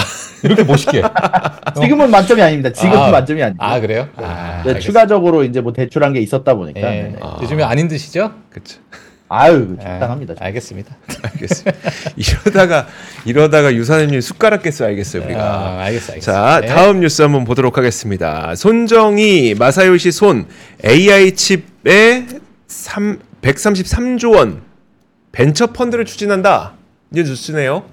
이렇게 0.43 0.63
멋있게. 0.63 1.01
지금은 1.81 2.09
만점이 2.09 2.41
아닙니다. 2.41 2.71
지금은 2.71 2.97
아, 2.97 3.11
만점이 3.11 3.43
아니고. 3.43 3.63
아 3.63 3.79
그래요? 3.79 4.07
아, 4.15 4.63
네. 4.65 4.79
추가적으로 4.79 5.43
이제 5.43 5.59
뭐 5.59 5.73
대출한 5.73 6.13
게 6.13 6.21
있었다 6.21 6.55
보니까. 6.55 6.79
예. 6.79 7.01
네네. 7.01 7.15
아. 7.21 7.39
요즘에 7.41 7.63
안 7.63 7.79
힘드시죠? 7.79 8.31
그렇죠. 8.49 8.79
아유, 9.29 9.75
적당합니다. 9.81 10.35
아, 10.39 10.45
알겠습니다. 10.45 10.95
알겠습니다. 11.21 11.79
이러다가 12.15 12.87
이러다가 13.25 13.73
유사님님 13.73 14.21
숟가락 14.21 14.63
개수 14.63 14.85
알겠어요 14.85 15.23
우리가. 15.23 15.41
아, 15.41 15.79
알겠어, 15.83 16.13
알겠어. 16.13 16.31
자 16.31 16.61
네. 16.61 16.67
다음 16.67 17.01
뉴스 17.01 17.21
한번 17.21 17.43
보도록 17.43 17.77
하겠습니다. 17.77 18.55
손정이 18.55 19.55
마사요시 19.55 20.11
손 20.11 20.47
AI 20.85 21.31
칩에 21.33 22.25
3, 22.67 23.19
133조 23.41 24.35
원 24.35 24.61
벤처 25.31 25.67
펀드를 25.67 26.05
추진한다. 26.05 26.73
이제 27.11 27.23
뉴스네요. 27.23 27.83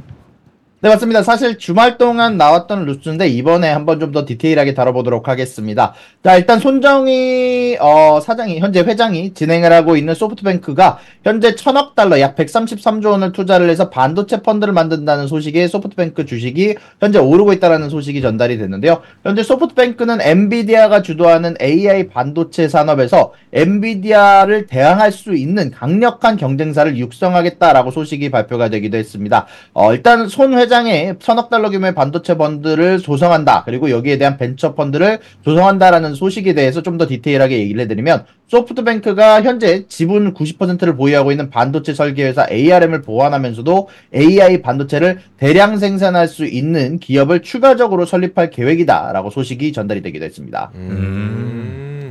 네, 0.85 0.91
맞습니다. 0.91 1.23
사실 1.23 1.57
주말 1.57 1.97
동안 1.97 2.37
나왔던 2.37 2.85
루스인데 2.85 3.27
이번에 3.29 3.71
한번 3.71 3.99
좀 4.01 4.13
더 4.13 4.27
디테일하게 4.27 4.75
다뤄보도록 4.75 5.29
하겠습니다. 5.29 5.95
자, 6.23 6.37
일단 6.37 6.61
손정의 6.61 7.79
어, 7.81 8.21
사장이 8.21 8.61
현재 8.61 8.81
회장이 8.81 9.33
진행을 9.33 9.73
하고 9.73 9.97
있는 9.97 10.15
소프트뱅크가 10.15 10.99
현재 11.25 11.55
천억 11.55 11.95
달러 11.95 12.21
약 12.21 12.37
133조 12.37 13.13
원을 13.13 13.33
투자를 13.33 13.71
해서 13.71 13.89
반도체 13.89 14.43
펀드를 14.43 14.75
만든다는 14.75 15.27
소식에 15.27 15.69
소프트뱅크 15.69 16.27
주식이 16.27 16.75
현재 17.01 17.19
오르고 17.19 17.55
있다는 17.55 17.89
소식이 17.89 18.21
전달이 18.21 18.59
됐는데요. 18.59 19.01
현재 19.23 19.43
소프트뱅크는 19.43 20.21
엔비디아가 20.21 21.01
주도하는 21.01 21.55
AI 21.63 22.09
반도체 22.09 22.69
산업에서 22.69 23.33
엔비디아를 23.55 24.67
대항할 24.67 25.13
수 25.13 25.35
있는 25.35 25.71
강력한 25.71 26.37
경쟁사를 26.37 26.99
육성하겠다라고 26.99 27.91
소식이 27.91 28.31
발표가 28.31 28.69
되기도 28.69 28.99
했습니다. 28.99 29.47
어, 29.73 29.95
일단 29.95 30.29
손 30.29 30.53
회장 30.59 30.74
의 30.75 31.15
천억 31.21 31.51
달러 31.51 31.71
규모의 31.71 31.95
반도체 31.95 32.37
펀드를 32.37 32.99
조성한다. 32.99 33.63
그리고 33.65 33.91
여기에 33.91 34.19
대한 34.19 34.37
벤처 34.37 34.75
펀드를 34.75 35.21
조성한다라는 35.45 36.15
소식에 36.15 36.53
대해서 36.55 36.83
좀 36.83 36.99
더 36.99 37.07
디테일하게 37.09 37.59
얘기를 37.59 37.81
해드리면 37.83 38.25
소프트뱅크가 38.49 39.43
현재 39.43 39.87
지분 39.89 40.33
90%를 40.35 40.97
보유하고 40.97 41.31
있는 41.33 41.49
반도체 41.51 41.95
설계회사 41.95 42.47
ARM을 42.51 43.03
보완하면서도 43.03 43.89
AI 44.15 44.63
반도체를 44.63 45.21
대량 45.39 45.79
생산할 45.79 46.29
수 46.29 46.45
있는 46.47 46.99
기업을 46.99 47.43
추가적으로 47.43 48.05
설립할 48.07 48.51
계획이다라고 48.51 49.31
소식이 49.31 49.73
전달이 49.73 50.03
되기도 50.03 50.25
했습니다. 50.25 50.71
음. 50.75 52.11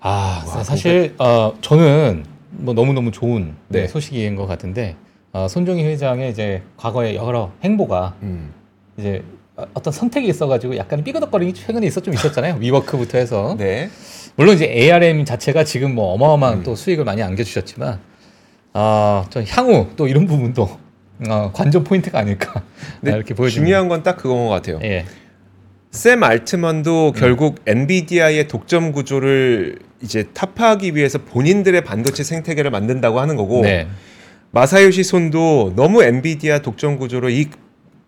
아, 0.00 0.42
사- 0.46 0.62
사실 0.62 1.14
어, 1.18 1.52
저는 1.60 2.24
뭐 2.50 2.74
너무 2.74 2.92
너무 2.92 3.10
좋은 3.10 3.54
네, 3.68 3.82
네. 3.82 3.88
소식인 3.88 4.36
것 4.36 4.46
같은데 4.46 4.96
어, 5.32 5.48
손정희 5.48 5.84
회장의 5.84 6.30
이제 6.30 6.62
과거의 6.76 7.16
여러 7.16 7.52
행보가 7.62 8.14
음. 8.22 8.52
이제 8.96 9.22
어- 9.56 9.64
어떤 9.74 9.92
선택이 9.92 10.28
있어가지고 10.28 10.76
약간 10.76 11.02
삐그덕거림이 11.04 11.52
최근에 11.54 11.86
있었 11.86 12.02
좀 12.02 12.14
있었잖아요. 12.14 12.56
위워크부터 12.60 13.18
해서 13.18 13.54
네. 13.58 13.90
물론 14.36 14.54
이제 14.54 14.66
ARM 14.66 15.24
자체가 15.24 15.64
지금 15.64 15.94
뭐 15.94 16.12
어마어마한 16.14 16.58
음. 16.58 16.62
또 16.62 16.74
수익을 16.74 17.04
많이 17.04 17.22
안겨주셨지만 17.22 17.98
아저 18.72 19.42
향후 19.48 19.88
또 19.96 20.06
이런 20.08 20.26
부분도 20.26 20.68
어, 21.28 21.50
관전 21.52 21.84
포인트가 21.84 22.18
아닐까 22.18 22.62
이렇게 23.02 23.34
보여집니다. 23.34 23.66
중요한 23.66 23.88
건 23.88 24.02
딱 24.02 24.16
그건 24.16 24.44
것 24.46 24.48
같아요. 24.50 24.78
예. 24.82 25.04
샘 25.90 26.22
알트만도 26.22 27.12
음. 27.14 27.18
결국 27.18 27.60
엔비디아의 27.66 28.48
독점 28.48 28.92
구조를 28.92 29.78
이제 30.02 30.24
타파하기 30.34 30.94
위해서 30.94 31.16
본인들의 31.18 31.82
반도체 31.84 32.22
생태계를 32.22 32.70
만든다고 32.70 33.18
하는 33.18 33.36
거고 33.36 33.62
네. 33.62 33.86
마사요시 34.56 35.04
손도 35.04 35.74
너무 35.76 36.02
엔비디아 36.02 36.60
독점 36.60 36.96
구조로 36.96 37.28
이 37.28 37.50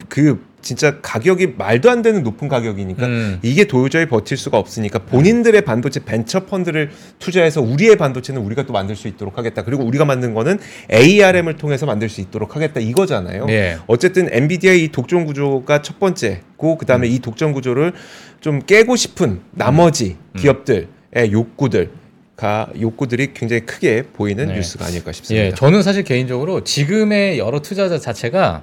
그 0.08 0.42
진짜 0.60 1.00
가격이 1.00 1.54
말도 1.56 1.90
안 1.90 2.02
되는 2.02 2.22
높은 2.22 2.48
가격이니까 2.48 3.06
음. 3.06 3.38
이게 3.42 3.64
도저히 3.64 4.06
버틸 4.06 4.36
수가 4.36 4.58
없으니까 4.58 5.00
본인들의 5.00 5.60
반도체 5.62 6.00
벤처 6.04 6.46
펀드를 6.46 6.90
투자해서 7.18 7.60
우리의 7.60 7.96
반도체는 7.96 8.40
우리가 8.42 8.64
또 8.64 8.72
만들 8.72 8.96
수 8.96 9.06
있도록 9.08 9.38
하겠다. 9.38 9.62
그리고 9.62 9.84
우리가 9.84 10.04
만든 10.04 10.34
거는 10.34 10.58
ARM을 10.92 11.56
통해서 11.56 11.86
만들 11.86 12.08
수 12.08 12.20
있도록 12.20 12.56
하겠다 12.56 12.80
이거잖아요. 12.80 13.46
네. 13.46 13.78
어쨌든 13.86 14.28
엔비디아의 14.30 14.84
이 14.84 14.88
독점 14.88 15.26
구조가 15.26 15.82
첫 15.82 16.00
번째고 16.00 16.76
그다음에 16.76 17.06
음. 17.08 17.12
이 17.12 17.18
독점 17.20 17.52
구조를 17.52 17.92
좀 18.40 18.60
깨고 18.60 18.96
싶은 18.96 19.40
나머지 19.52 20.16
음. 20.34 20.38
기업들의 20.38 20.86
욕구들 21.32 21.90
가 22.38 22.68
욕구들이 22.80 23.34
굉장히 23.34 23.66
크게 23.66 24.04
보이는 24.12 24.46
네. 24.46 24.54
뉴스가 24.54 24.86
아닐까 24.86 25.10
싶습니다. 25.10 25.46
예, 25.46 25.54
저는 25.54 25.82
사실 25.82 26.04
개인적으로 26.04 26.62
지금의 26.62 27.36
여러 27.36 27.58
투자자 27.58 27.98
자체가 27.98 28.62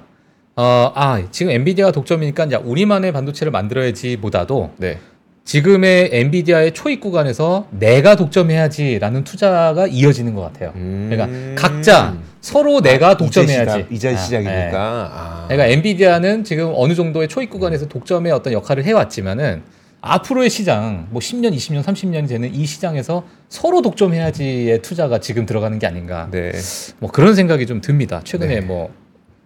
어, 0.56 0.92
아, 0.94 1.22
지금 1.30 1.52
엔비디아가 1.52 1.92
독점이니까 1.92 2.46
이제 2.46 2.56
우리만의 2.56 3.12
반도체를 3.12 3.50
만들어야지보다도 3.52 4.70
네. 4.78 4.98
지금의 5.44 6.08
엔비디아의 6.10 6.72
초입 6.72 7.02
구간에서 7.02 7.68
내가 7.70 8.16
독점해야지라는 8.16 9.24
투자가 9.24 9.86
이어지는 9.86 10.34
것 10.34 10.40
같아요. 10.40 10.72
음. 10.74 11.10
그러니까 11.10 11.60
각자 11.60 12.16
서로 12.40 12.80
내가 12.80 13.18
독점해야지. 13.18 13.88
이제, 13.90 14.14
아, 14.14 14.16
시작 14.16 14.38
이니까. 14.38 14.54
예. 14.54 14.70
아. 14.74 15.44
그러니까 15.48 15.66
엔비디아는 15.66 16.44
지금 16.44 16.72
어느 16.74 16.94
정도의 16.94 17.28
초입 17.28 17.50
구간에서 17.50 17.88
독점의 17.88 18.32
어떤 18.32 18.54
역할을 18.54 18.84
해왔지만은 18.84 19.75
앞으로의 20.14 20.50
시장, 20.50 21.08
뭐 21.10 21.20
10년, 21.20 21.54
20년, 21.54 21.82
30년이 21.82 22.28
되는 22.28 22.54
이 22.54 22.66
시장에서 22.66 23.24
서로 23.48 23.82
독점해야지의 23.82 24.82
투자가 24.82 25.20
지금 25.20 25.46
들어가는 25.46 25.78
게 25.78 25.86
아닌가. 25.86 26.28
네. 26.30 26.52
뭐 26.98 27.10
그런 27.10 27.34
생각이 27.34 27.66
좀 27.66 27.80
듭니다. 27.80 28.20
최근에 28.24 28.60
네. 28.60 28.60
뭐 28.60 28.92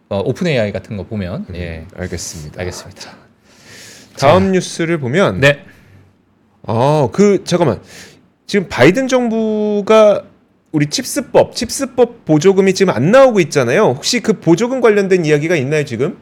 어, 0.09 0.21
오픈 0.25 0.47
AI 0.47 0.73
같은 0.73 0.97
거 0.97 1.05
보면 1.05 1.47
예 1.55 1.87
알겠습니다. 1.97 2.61
알겠습니다. 2.61 3.12
다음 4.19 4.52
뉴스를 4.52 4.99
보면 4.99 5.40
네. 5.40 5.64
어, 6.62 7.11
그 7.12 7.43
잠깐만. 7.45 7.81
지금 8.47 8.69
바이든 8.69 9.07
정부가 9.07 10.25
우리 10.73 10.87
칩스법, 10.87 11.55
칩스법 11.55 12.25
보조금이 12.25 12.75
지금 12.75 12.93
안 12.93 13.11
나오고 13.11 13.40
있잖아요. 13.40 13.95
혹시 13.97 14.21
그 14.21 14.35
보조금 14.40 14.81
관련된 14.81 15.25
이야기가 15.25 15.57
있나요, 15.57 15.85
지금? 15.85 16.19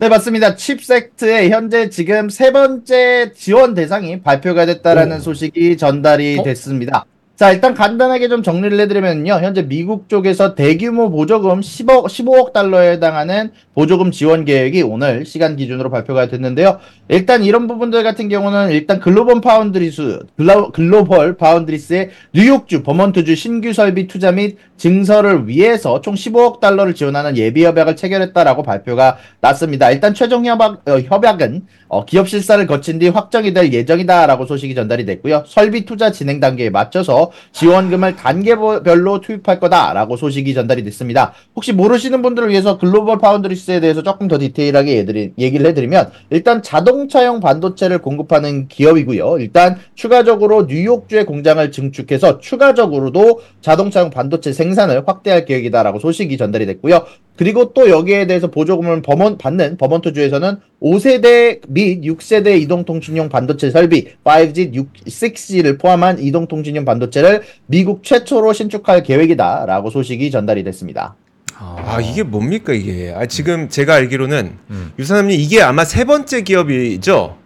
네, 0.00 0.08
맞습니다. 0.08 0.54
칩섹트의 0.54 1.50
현재 1.50 1.90
지금 1.90 2.28
세 2.28 2.52
번째 2.52 3.32
지원 3.34 3.74
대상이 3.74 4.22
발표가 4.22 4.64
됐다라는 4.64 5.16
오. 5.16 5.20
소식이 5.20 5.76
전달이 5.76 6.38
어? 6.38 6.42
됐습니다. 6.44 7.04
자, 7.38 7.52
일단 7.52 7.72
간단하게 7.72 8.28
좀 8.28 8.42
정리를 8.42 8.80
해드리면요. 8.80 9.34
현재 9.34 9.62
미국 9.62 10.08
쪽에서 10.08 10.56
대규모 10.56 11.08
보조금 11.08 11.60
10억, 11.60 12.06
15억 12.06 12.52
달러에 12.52 12.90
해당하는 12.94 13.52
보조금 13.76 14.10
지원 14.10 14.44
계획이 14.44 14.82
오늘 14.82 15.24
시간 15.24 15.54
기준으로 15.54 15.88
발표가 15.88 16.26
됐는데요. 16.26 16.80
일단 17.06 17.44
이런 17.44 17.68
부분들 17.68 18.02
같은 18.02 18.28
경우는 18.28 18.72
일단 18.72 18.98
글로벌 18.98 19.40
파운드리스, 19.40 20.18
글로, 20.36 20.72
글로벌 20.72 21.36
파운드리스의 21.36 22.10
뉴욕주, 22.34 22.82
버먼트주 22.82 23.36
신규 23.36 23.72
설비 23.72 24.08
투자 24.08 24.32
및 24.32 24.56
증설을 24.76 25.46
위해서 25.46 26.00
총 26.00 26.14
15억 26.14 26.58
달러를 26.58 26.96
지원하는 26.96 27.36
예비 27.36 27.64
협약을 27.64 27.94
체결했다라고 27.94 28.64
발표가 28.64 29.16
났습니다. 29.40 29.92
일단 29.92 30.12
최종 30.12 30.44
협약, 30.44 30.88
어, 30.88 30.98
협약은 30.98 31.66
어, 31.88 32.04
기업 32.04 32.28
실사를 32.28 32.66
거친 32.66 32.98
뒤 32.98 33.08
확정이 33.08 33.54
될 33.54 33.72
예정이다라고 33.72 34.46
소식이 34.46 34.74
전달이 34.74 35.06
됐고요. 35.06 35.44
설비 35.46 35.84
투자 35.84 36.10
진행 36.10 36.40
단계에 36.40 36.70
맞춰서 36.70 37.27
지원금을 37.52 38.16
단계별로 38.16 39.20
투입할 39.20 39.60
거다라고 39.60 40.16
소식이 40.16 40.54
전달이 40.54 40.84
됐습니다. 40.84 41.32
혹시 41.54 41.72
모르시는 41.72 42.22
분들을 42.22 42.48
위해서 42.48 42.78
글로벌 42.78 43.18
파운드리스에 43.18 43.80
대해서 43.80 44.02
조금 44.02 44.28
더 44.28 44.38
디테일하게 44.38 45.32
얘기를 45.38 45.66
해드리면 45.66 46.10
일단 46.30 46.62
자동차용 46.62 47.40
반도체를 47.40 47.98
공급하는 47.98 48.68
기업이고요. 48.68 49.38
일단 49.40 49.78
추가적으로 49.94 50.66
뉴욕주의 50.66 51.26
공장을 51.26 51.70
증축해서 51.72 52.38
추가적으로도 52.38 53.40
자동차용 53.60 54.10
반도체 54.10 54.52
생산을 54.52 55.02
확대할 55.06 55.44
계획이다라고 55.44 55.98
소식이 55.98 56.36
전달이 56.36 56.66
됐고요. 56.66 57.04
그리고 57.38 57.72
또 57.72 57.88
여기에 57.88 58.26
대해서 58.26 58.50
보조금을 58.50 59.00
버먼, 59.00 59.38
받는 59.38 59.76
버먼트주에서는 59.76 60.56
5세대 60.82 61.60
및 61.68 62.02
6세대 62.02 62.60
이동통신용 62.60 63.28
반도체 63.28 63.70
설비 63.70 64.08
5G, 64.24 64.74
6, 64.74 64.92
6G를 65.06 65.80
포함한 65.80 66.18
이동통신용 66.18 66.84
반도체를 66.84 67.42
미국 67.66 68.02
최초로 68.02 68.52
신축할 68.52 69.04
계획이다라고 69.04 69.90
소식이 69.90 70.32
전달이 70.32 70.64
됐습니다. 70.64 71.14
아, 71.60 72.00
이게 72.00 72.24
뭡니까, 72.24 72.72
이게? 72.72 73.12
아, 73.14 73.26
지금 73.26 73.68
제가 73.68 73.94
알기로는 73.94 74.52
음. 74.70 74.92
유사남님 74.98 75.38
이게 75.38 75.62
아마 75.62 75.84
세 75.84 76.04
번째 76.04 76.42
기업이죠? 76.42 77.36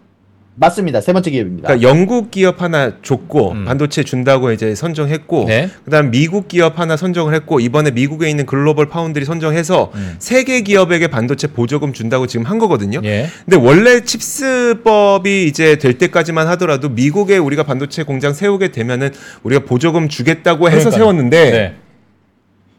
맞습니다. 0.55 1.01
세 1.01 1.13
번째 1.13 1.31
기업입니다. 1.31 1.67
그러니까 1.67 1.89
영국 1.89 2.29
기업 2.29 2.61
하나 2.61 2.93
줬고 3.01 3.51
음. 3.53 3.65
반도체 3.65 4.03
준다고 4.03 4.51
이제 4.51 4.75
선정했고 4.75 5.45
네. 5.47 5.69
그다음 5.83 6.11
미국 6.11 6.47
기업 6.47 6.79
하나 6.79 6.95
선정을 6.95 7.33
했고 7.33 7.59
이번에 7.59 7.91
미국에 7.91 8.29
있는 8.29 8.45
글로벌 8.45 8.87
파운드리 8.87 9.25
선정해서 9.25 9.91
음. 9.95 10.15
세계 10.19 10.61
기업에게 10.61 11.07
반도체 11.07 11.47
보조금 11.47 11.91
준다고 11.91 12.27
지금 12.27 12.45
한 12.45 12.59
거거든요. 12.59 13.01
예. 13.03 13.29
근데 13.45 13.57
원래 13.57 14.01
칩스법이 14.01 15.47
이제 15.47 15.77
될 15.77 15.97
때까지만 15.97 16.47
하더라도 16.49 16.89
미국에 16.89 17.37
우리가 17.37 17.63
반도체 17.63 18.03
공장 18.03 18.33
세우게 18.33 18.71
되면은 18.71 19.09
우리가 19.43 19.65
보조금 19.65 20.07
주겠다고 20.07 20.67
해서 20.69 20.89
그러니까요. 20.89 20.97
세웠는데 20.99 21.51
네. 21.51 21.75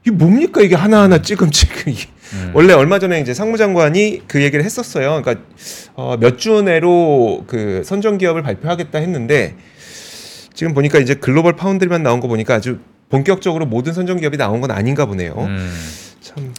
이 0.06 0.11
뭡니까 0.11 0.61
이게 0.61 0.75
하나하나 0.75 1.23
찌금찌금 1.23 1.92
이게. 1.92 2.06
음. 2.34 2.50
원래 2.54 2.73
얼마 2.73 2.99
전에 2.99 3.20
이제 3.20 3.32
상무장관이 3.32 4.23
그 4.26 4.42
얘기를 4.42 4.64
했었어요. 4.64 5.20
그러니까 5.23 5.44
어, 5.94 6.16
몇 6.18 6.37
주 6.38 6.62
내로 6.62 7.44
그 7.46 7.82
선정 7.84 8.18
기업을 8.18 8.42
발표하겠다 8.42 8.99
했는데 8.99 9.54
지금 10.52 10.75
보니까 10.75 10.99
이제 10.99 11.14
글로벌 11.14 11.56
파운드리만 11.56 12.02
나온 12.02 12.20
거 12.20 12.28
보니까 12.28 12.54
아주 12.54 12.78
본격적으로 13.08 13.66
모든 13.66 13.92
선정 13.92 14.18
기업이 14.18 14.37
나온 14.37 14.61
건 14.61 14.70
아닌가 14.70 15.06
보네요. 15.06 15.34
음. 15.38 15.73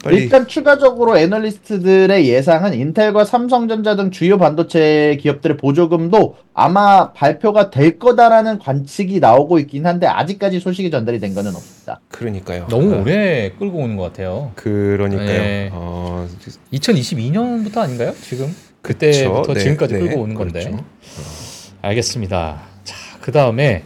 참 0.05 0.11
빨리 0.11 0.23
일단 0.23 0.47
추가적으로 0.47 1.17
애널리스트들의 1.17 2.29
예상은 2.29 2.75
인텔과 2.75 3.25
삼성전자 3.25 3.95
등 3.95 4.11
주요 4.11 4.37
반도체 4.37 5.17
기업들의 5.19 5.57
보조금도 5.57 6.35
아마 6.53 7.11
발표가 7.11 7.71
될 7.71 7.97
거다라는 7.97 8.59
관측이 8.59 9.19
나오고 9.19 9.59
있긴 9.59 9.85
한데 9.87 10.05
아직까지 10.05 10.59
소식이 10.59 10.91
전달이 10.91 11.19
된 11.19 11.33
거는 11.33 11.55
없습니다. 11.55 11.99
그러니까요. 12.09 12.67
너무 12.69 12.93
아. 12.93 12.99
오래 12.99 13.51
끌고 13.57 13.79
오는 13.79 13.97
것 13.97 14.03
같아요. 14.03 14.51
그러니까요. 14.55 15.27
네. 15.27 15.69
어... 15.73 16.27
2022년부터 16.71 17.77
아닌가요? 17.79 18.13
지금 18.21 18.55
그때부터 18.81 19.53
네, 19.53 19.59
지금까지 19.59 19.95
네, 19.95 19.99
끌고 20.01 20.21
오는 20.21 20.35
건데. 20.35 20.59
그렇죠. 20.65 20.85
알겠습니다. 21.81 22.61
자, 22.83 22.95
그 23.21 23.31
다음에 23.31 23.83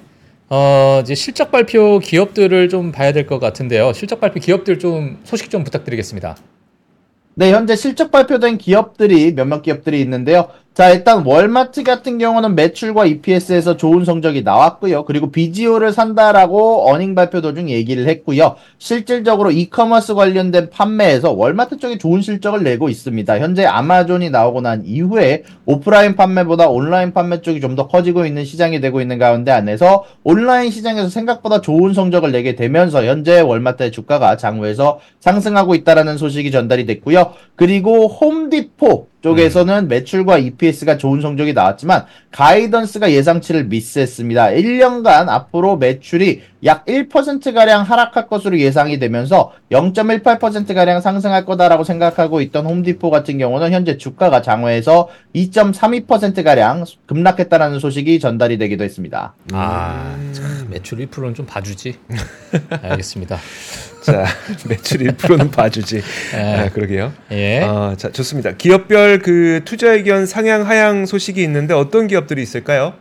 어, 0.50 1.00
이제 1.04 1.14
실적 1.16 1.52
발표 1.52 2.00
기업들을 2.00 2.70
좀 2.70 2.92
봐야 2.92 3.12
될 3.14 3.28
것 3.28 3.40
같은데요. 3.40 3.94
실적 3.94 4.20
발표 4.20 4.40
기업들 4.40 4.80
좀 4.80 5.20
소식 5.24 5.50
좀 5.50 5.64
부탁드리겠습니다. 5.64 6.38
네, 7.36 7.52
현재 7.54 7.76
실적 7.76 8.12
발표된 8.12 8.58
기업들이 8.58 9.34
몇몇 9.34 9.62
기업들이 9.62 10.02
있는데요. 10.02 10.50
자, 10.80 10.92
일단 10.92 11.26
월마트 11.26 11.84
같은 11.84 12.20
경우는 12.20 12.56
매출과 12.56 13.06
EPS에서 13.06 13.76
좋은 13.76 14.06
성적이 14.06 14.44
나왔고요. 14.44 15.04
그리고 15.04 15.30
비지오를 15.30 15.92
산다라고 15.92 16.90
earning 16.90 17.16
발표 17.16 17.42
도중 17.42 17.70
얘기를 17.70 18.08
했고요. 18.08 18.56
실질적으로 18.78 19.52
이커머스 19.52 20.14
관련된 20.14 20.70
판매에서 20.70 21.34
월마트 21.34 21.80
쪽이 21.80 21.98
좋은 21.98 22.22
실적을 22.22 22.64
내고 22.64 22.88
있습니다. 22.88 23.40
현재 23.40 23.66
아마존이 23.66 24.30
나오고 24.30 24.62
난 24.62 24.84
이후에 24.86 25.44
오프라인 25.66 26.16
판매보다 26.16 26.70
온라인 26.70 27.12
판매 27.12 27.42
쪽이 27.42 27.60
좀 27.60 27.76
더 27.76 27.90
커지고 27.90 28.26
있는 28.26 28.46
시장이 28.46 28.80
되고 28.80 29.02
있는 29.02 29.20
가운데 29.20 29.52
안에서 29.52 30.06
온라인 30.24 30.72
시장에서 30.72 31.10
생각보다 31.10 31.60
좋은 31.60 31.94
성적을 31.94 32.32
내게 32.32 32.56
되면서 32.56 33.04
현재 33.04 33.42
월마트의 33.42 33.92
주가가 33.92 34.38
장외에서 34.38 35.02
상승하고 35.20 35.76
있다라는 35.76 36.18
소식이 36.18 36.52
전달이 36.52 36.86
됐고요. 36.86 37.34
그리고 37.58 38.08
홈디포 38.08 39.09
쪽에서는 39.22 39.86
음. 39.86 39.88
매출과 39.88 40.38
EPS가 40.38 40.98
좋은 40.98 41.22
성적이 41.22 41.54
나왔지만 41.54 42.06
가이던스가 42.32 43.12
예상치를 43.12 43.66
미스했습니다. 43.66 44.48
1년간 44.52 45.28
앞으로 45.30 45.78
매출이 45.78 46.42
약 46.66 46.86
1%가량 46.86 47.84
하락할 47.84 48.28
것으로 48.28 48.60
예상이 48.60 49.00
되면서 49.00 49.54
0.18%가량 49.72 51.02
상승할 51.02 51.46
거다라고 51.46 51.84
생각하고 51.84 52.42
있던 52.42 52.66
홈디포 52.66 53.10
같은 53.10 53.38
경우는 53.38 53.72
현재 53.72 53.98
주가가 53.98 54.42
장외에서 54.42 55.10
2.32%가량 55.36 56.86
급락했다는 57.08 57.80
소식이 57.80 58.20
전달이 58.20 58.58
되기도 58.58 58.84
했습니다. 58.84 59.36
아, 59.54 60.18
참, 60.34 60.68
매출 60.70 61.00
1%는 61.00 61.34
좀 61.34 61.46
봐주지. 61.46 61.96
알겠습니다. 62.84 63.40
자, 64.02 64.26
매출 64.68 65.00
1%는 65.00 65.52
봐주지. 65.52 66.02
예. 66.36 66.38
아, 66.38 66.70
그러게요. 66.70 67.14
예. 67.32 67.62
어, 67.62 67.94
자, 67.98 68.12
좋습니다. 68.12 68.52
기업별 68.52 69.09
그 69.18 69.62
투자 69.66 69.94
의견 69.94 70.26
상향 70.26 70.68
하향 70.68 71.06
소식이 71.06 71.42
있는데 71.44 71.74
어떤 71.74 72.08
기업들이 72.08 72.42
있을까요? 72.44 72.94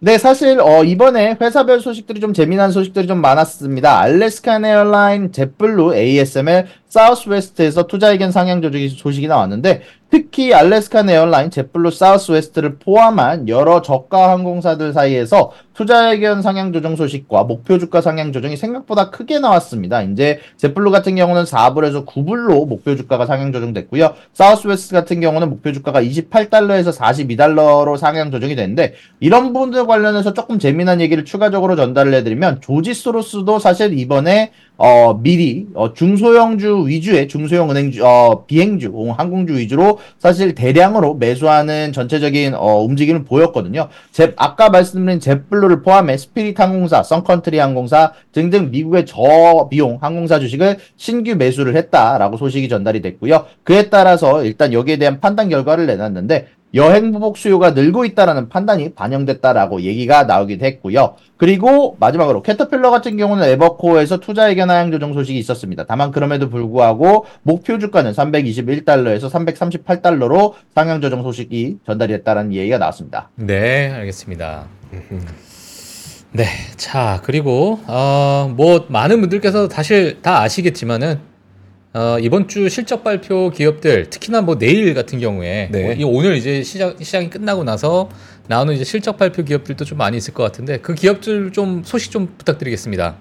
네, 0.00 0.18
사실 0.18 0.58
어, 0.60 0.82
이번에 0.82 1.36
회사별 1.40 1.80
소식들이 1.80 2.18
좀 2.18 2.34
재미난 2.34 2.72
소식들이 2.72 3.06
좀 3.06 3.20
많았습니다. 3.20 4.00
알래스칸 4.00 4.64
에어라인, 4.64 5.30
제플루, 5.30 5.94
ASML, 5.94 6.66
사우스웨스트에서 6.92 7.86
투자 7.86 8.10
의견 8.10 8.30
상향 8.30 8.60
조정이 8.60 8.90
소식이 8.90 9.26
나왔는데 9.26 9.80
특히 10.10 10.52
알래스칸 10.52 11.08
에어라인, 11.08 11.50
젯블루, 11.50 11.90
사우스웨스트를 11.90 12.76
포함한 12.76 13.48
여러 13.48 13.80
저가 13.80 14.30
항공사들 14.32 14.92
사이에서 14.92 15.52
투자 15.72 16.10
의견 16.10 16.42
상향 16.42 16.74
조정 16.74 16.96
소식과 16.96 17.44
목표 17.44 17.78
주가 17.78 18.02
상향 18.02 18.30
조정이 18.30 18.58
생각보다 18.58 19.08
크게 19.08 19.38
나왔습니다. 19.38 20.02
이제 20.02 20.40
젯블루 20.58 20.90
같은 20.90 21.16
경우는 21.16 21.44
4불에서 21.44 22.04
9불로 22.04 22.68
목표 22.68 22.94
주가가 22.94 23.24
상향 23.24 23.52
조정됐고요. 23.52 24.12
사우스웨스트 24.34 24.92
같은 24.92 25.22
경우는 25.22 25.48
목표 25.48 25.72
주가가 25.72 26.02
28달러에서 26.02 26.94
42달러로 26.94 27.96
상향 27.96 28.30
조정이 28.30 28.54
됐는데 28.54 28.92
이런 29.18 29.54
부분들 29.54 29.86
관련해서 29.86 30.34
조금 30.34 30.58
재미난 30.58 31.00
얘기를 31.00 31.24
추가적으로 31.24 31.74
전달을 31.74 32.12
해드리면 32.12 32.60
조지 32.60 32.92
소로스도 32.92 33.58
사실 33.60 33.98
이번에 33.98 34.52
어, 34.84 35.14
미리 35.22 35.68
어, 35.74 35.94
중소형주 35.94 36.86
위주의 36.88 37.28
중소형 37.28 37.70
은행주 37.70 38.04
어, 38.04 38.44
비행주 38.46 38.92
항공주 39.16 39.56
위주로 39.56 40.00
사실 40.18 40.56
대량으로 40.56 41.14
매수하는 41.14 41.92
전체적인 41.92 42.54
어, 42.56 42.82
움직임을 42.82 43.22
보였거든요. 43.22 43.86
제, 44.10 44.34
아까 44.36 44.70
말씀드린 44.70 45.20
젯블루를 45.20 45.82
포함해 45.82 46.16
스피릿 46.16 46.58
항공사, 46.58 47.04
선컨트리 47.04 47.58
항공사 47.58 48.12
등등 48.32 48.72
미국의 48.72 49.06
저비용 49.06 49.98
항공사 50.00 50.40
주식을 50.40 50.78
신규 50.96 51.36
매수를 51.36 51.76
했다라고 51.76 52.36
소식이 52.36 52.68
전달이 52.68 53.02
됐고요. 53.02 53.46
그에 53.62 53.88
따라서 53.88 54.44
일단 54.44 54.72
여기에 54.72 54.96
대한 54.96 55.20
판단 55.20 55.48
결과를 55.48 55.86
내놨는데 55.86 56.48
여행 56.74 57.12
보복 57.12 57.36
수요가 57.36 57.72
늘고 57.72 58.04
있다라는 58.04 58.48
판단이 58.48 58.94
반영됐다라고 58.94 59.82
얘기가 59.82 60.24
나오기도 60.24 60.64
했고요. 60.64 61.16
그리고 61.36 61.96
마지막으로 62.00 62.42
캐터필러 62.42 62.90
같은 62.90 63.16
경우는 63.16 63.46
에버코어에서 63.48 64.20
투자 64.20 64.48
의견 64.48 64.70
하향 64.70 64.90
조정 64.90 65.12
소식이 65.12 65.38
있었습니다. 65.38 65.84
다만 65.86 66.10
그럼에도 66.10 66.48
불구하고 66.48 67.26
목표 67.42 67.78
주가는 67.78 68.12
321달러에서 68.12 69.30
338달러로 69.30 70.54
상향 70.74 71.00
조정 71.00 71.22
소식이 71.22 71.78
전달이 71.84 72.12
됐다는 72.12 72.54
얘기가 72.54 72.78
나왔습니다. 72.78 73.28
네, 73.36 73.90
알겠습니다. 73.90 74.66
네, 76.34 76.46
자 76.76 77.20
그리고 77.24 77.80
어, 77.86 78.50
뭐 78.56 78.86
많은 78.88 79.20
분들께서 79.20 79.68
사실 79.68 80.22
다 80.22 80.40
아시겠지만은 80.40 81.31
어, 81.94 82.18
이번 82.18 82.48
주 82.48 82.68
실적 82.70 83.04
발표 83.04 83.50
기업들 83.50 84.08
특히나 84.08 84.40
뭐 84.40 84.56
내일 84.56 84.94
같은 84.94 85.20
경우에 85.20 85.68
네. 85.70 85.94
뭐 85.96 86.10
오늘 86.10 86.36
이제 86.36 86.62
시장 86.62 86.94
시장이 86.98 87.28
끝나고 87.28 87.64
나서 87.64 88.08
나오는 88.48 88.74
이제 88.74 88.84
실적 88.84 89.18
발표 89.18 89.44
기업들도 89.44 89.84
좀 89.84 89.98
많이 89.98 90.16
있을 90.16 90.32
것 90.32 90.42
같은데 90.42 90.78
그 90.78 90.94
기업들 90.94 91.52
좀 91.52 91.82
소식 91.84 92.10
좀 92.10 92.34
부탁드리겠습니다. 92.38 93.16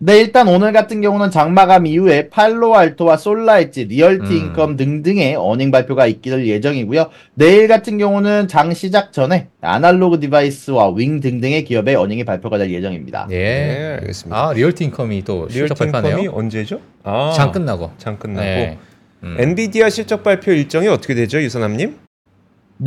네, 0.00 0.18
일단 0.20 0.46
오늘 0.46 0.72
같은 0.72 1.00
경우는 1.00 1.32
장마감 1.32 1.86
이후에 1.86 2.28
팔로알토와 2.28 3.16
솔라엣지, 3.16 3.86
리얼티 3.86 4.26
음. 4.26 4.36
인컴 4.36 4.76
등등의 4.76 5.34
earning 5.34 5.72
발표가 5.72 6.06
있기를 6.06 6.46
예정이고요. 6.46 7.10
내일 7.34 7.66
같은 7.66 7.98
경우는 7.98 8.46
장 8.46 8.72
시작 8.74 9.12
전에 9.12 9.48
아날로그 9.60 10.20
디바이스와 10.20 10.94
윙 10.94 11.18
등등의 11.18 11.64
기업의 11.64 11.96
earning이 11.96 12.24
발표가 12.24 12.58
될 12.58 12.70
예정입니다. 12.70 13.26
예, 13.32 13.36
네, 13.36 13.96
알겠습니다. 14.00 14.48
아, 14.48 14.52
리얼티 14.52 14.84
인컴이 14.84 15.24
또 15.24 15.48
실적 15.48 15.76
발표하네요. 15.76 16.10
리얼티 16.10 16.24
인컴이 16.26 16.44
언제죠? 16.44 16.80
아, 17.02 17.32
장 17.34 17.50
끝나고. 17.50 17.90
장 17.98 18.16
끝나고. 18.18 18.46
네. 18.46 18.78
음. 19.24 19.36
엔비디아 19.36 19.90
실적 19.90 20.22
발표 20.22 20.52
일정이 20.52 20.86
어떻게 20.86 21.16
되죠, 21.16 21.42
유사남님? 21.42 22.07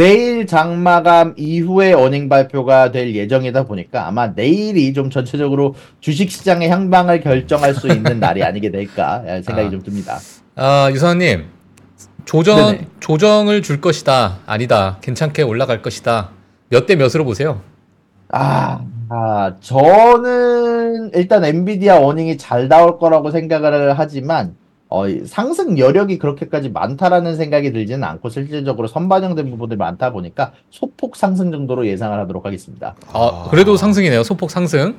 내일 0.01 0.47
장마감 0.47 1.33
이후에 1.37 1.91
earning 1.93 2.29
발표가 2.29 2.91
될 2.91 3.13
예정이다 3.13 3.63
보니까 3.65 4.07
아마 4.07 4.27
내일이 4.27 4.93
좀 4.93 5.09
전체적으로 5.09 5.75
주식시장의 5.99 6.69
향방을 6.69 7.19
결정할 7.21 7.73
수 7.73 7.87
있는 7.87 8.19
날이 8.21 8.41
아니게 8.43 8.71
될까 8.71 9.21
생각이 9.43 9.67
아. 9.67 9.69
좀 9.69 9.83
듭니다. 9.83 10.17
아, 10.55 10.89
유사남님 10.91 11.45
조정 12.23 12.55
네네. 12.57 12.87
조정을 13.01 13.61
줄 13.61 13.81
것이다 13.81 14.39
아니다 14.45 14.97
괜찮게 15.01 15.41
올라갈 15.41 15.81
것이다 15.81 16.29
몇 16.69 16.85
대 16.85 16.95
몇으로 16.95 17.25
보세요? 17.25 17.61
아, 18.29 18.79
아 19.09 19.53
저는 19.59 21.11
일단 21.15 21.43
엔비디아 21.43 21.97
어닝이 21.99 22.37
잘 22.37 22.69
나올 22.69 22.97
거라고 22.97 23.29
생각을 23.31 23.99
하지만 23.99 24.55
어, 24.91 25.05
상승 25.25 25.77
여력이 25.77 26.17
그렇게까지 26.19 26.69
많다라는 26.69 27.37
생각이 27.37 27.71
들지는 27.71 28.03
않고 28.03 28.27
실질적으로 28.27 28.89
선반영된 28.89 29.49
부분들이 29.49 29.77
많다 29.77 30.11
보니까 30.11 30.51
소폭 30.69 31.15
상승 31.15 31.49
정도로 31.49 31.87
예상을 31.87 32.19
하도록 32.19 32.45
하겠습니다. 32.45 32.95
아, 33.13 33.47
그래도 33.49 33.77
상승이네요. 33.77 34.23
소폭 34.23 34.51
상승. 34.51 34.95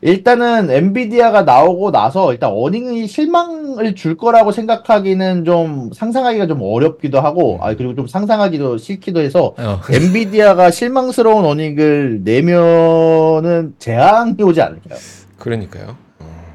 일단은 0.00 0.68
엔비디아가 0.68 1.42
나오고 1.42 1.92
나서 1.92 2.32
일단 2.32 2.50
어닝이 2.52 3.06
실망을 3.06 3.94
줄 3.94 4.16
거라고 4.16 4.50
생각하기는 4.50 5.44
좀 5.44 5.90
상상하기가 5.94 6.48
좀 6.48 6.60
어렵기도 6.60 7.20
하고 7.20 7.58
아 7.62 7.74
그리고 7.76 7.94
좀 7.94 8.08
상상하기도 8.08 8.78
싫기도 8.78 9.20
해서 9.20 9.54
어. 9.56 9.80
엔비디아가 9.90 10.72
실망스러운 10.72 11.44
어닝을 11.44 12.22
내면은 12.24 13.74
재앙이 13.78 14.42
오지 14.42 14.60
않을까요? 14.60 14.98
그러니까요. 15.38 15.96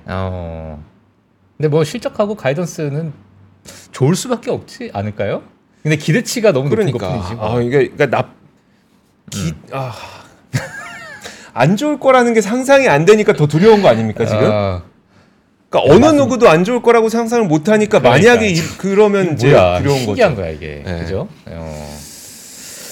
어. 0.07 0.88
근데 1.59 1.67
뭐 1.67 1.83
실적하고 1.83 2.35
가이던스는 2.35 3.11
좋을 3.91 4.15
수밖에 4.15 4.49
없지 4.49 4.91
않을까요? 4.93 5.43
근데 5.83 5.97
기대치가 5.97 6.53
너무 6.53 6.69
그러니까. 6.69 7.05
높은 7.05 7.17
것뿐이지. 7.19 7.35
뭐. 7.35 7.57
아 7.57 7.61
이게 7.61 7.89
그러니까 7.89 8.05
나 8.05 8.29
기, 9.29 9.39
음. 9.49 9.61
아. 9.73 9.93
안 11.53 11.75
좋을 11.75 11.99
거라는 11.99 12.33
게 12.33 12.39
상상이 12.39 12.87
안 12.87 13.03
되니까 13.03 13.33
더 13.33 13.45
두려운 13.45 13.81
거 13.81 13.89
아닙니까 13.89 14.25
지금? 14.25 14.49
아, 14.49 14.83
그러니까 15.69 15.93
어느 15.93 16.15
누구도 16.15 16.47
안 16.47 16.63
좋을 16.63 16.81
거라고 16.81 17.09
상상을 17.09 17.45
못 17.45 17.67
하니까 17.67 17.99
그러니까. 17.99 18.09
만약에 18.29 18.47
이, 18.51 18.61
그러면 18.77 19.33
이제 19.33 19.49
뭐야 19.49 19.79
두려운 19.79 19.97
신기한 19.99 20.35
거죠. 20.35 20.41
거야 20.41 20.51
이게 20.51 20.81
네. 20.85 20.99
그죠? 20.99 21.27
어. 21.47 21.99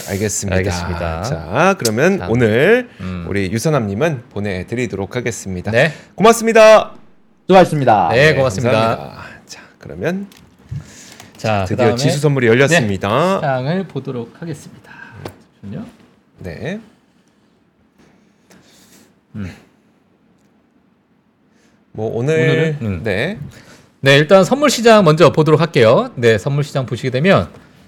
알겠습니다. 0.10 0.58
알겠습니다. 0.58 1.22
자, 1.24 1.76
그러면 1.80 2.18
다음. 2.18 2.32
오늘 2.32 2.90
음. 3.00 3.26
우리 3.30 3.50
유선남님은 3.50 4.24
보내드리도록 4.30 5.16
하겠습니다. 5.16 5.72
네, 5.72 5.94
고맙습니다. 6.16 6.96
수고하셨습니다. 7.48 8.10
네, 8.12 8.34
고맙습니다. 8.34 8.72
감사합니다. 8.72 9.24
자, 9.46 9.62
그러면 9.80 10.28
자 11.38 11.64
드디어 11.66 11.78
그다음에 11.78 11.96
지수 11.96 12.20
선물이 12.20 12.48
열렸습니다. 12.48 13.36
시장을 13.36 13.88
보도록 13.88 14.34
하겠습니다. 14.42 14.92
잠시만요. 15.62 15.88
네. 16.40 16.80
뭐 21.94 22.12
오늘 22.14 22.34
오늘은? 22.34 22.78
음. 22.82 23.02
네. 23.04 23.40
네, 24.02 24.18
일단 24.18 24.44
선물 24.44 24.70
시장 24.70 25.06
먼저 25.06 25.32
보도록 25.32 25.62
할게요. 25.62 26.12
네, 26.16 26.38
선물 26.38 26.66
시장 26.66 26.86
보시게 26.86 27.12
되면 27.12 27.48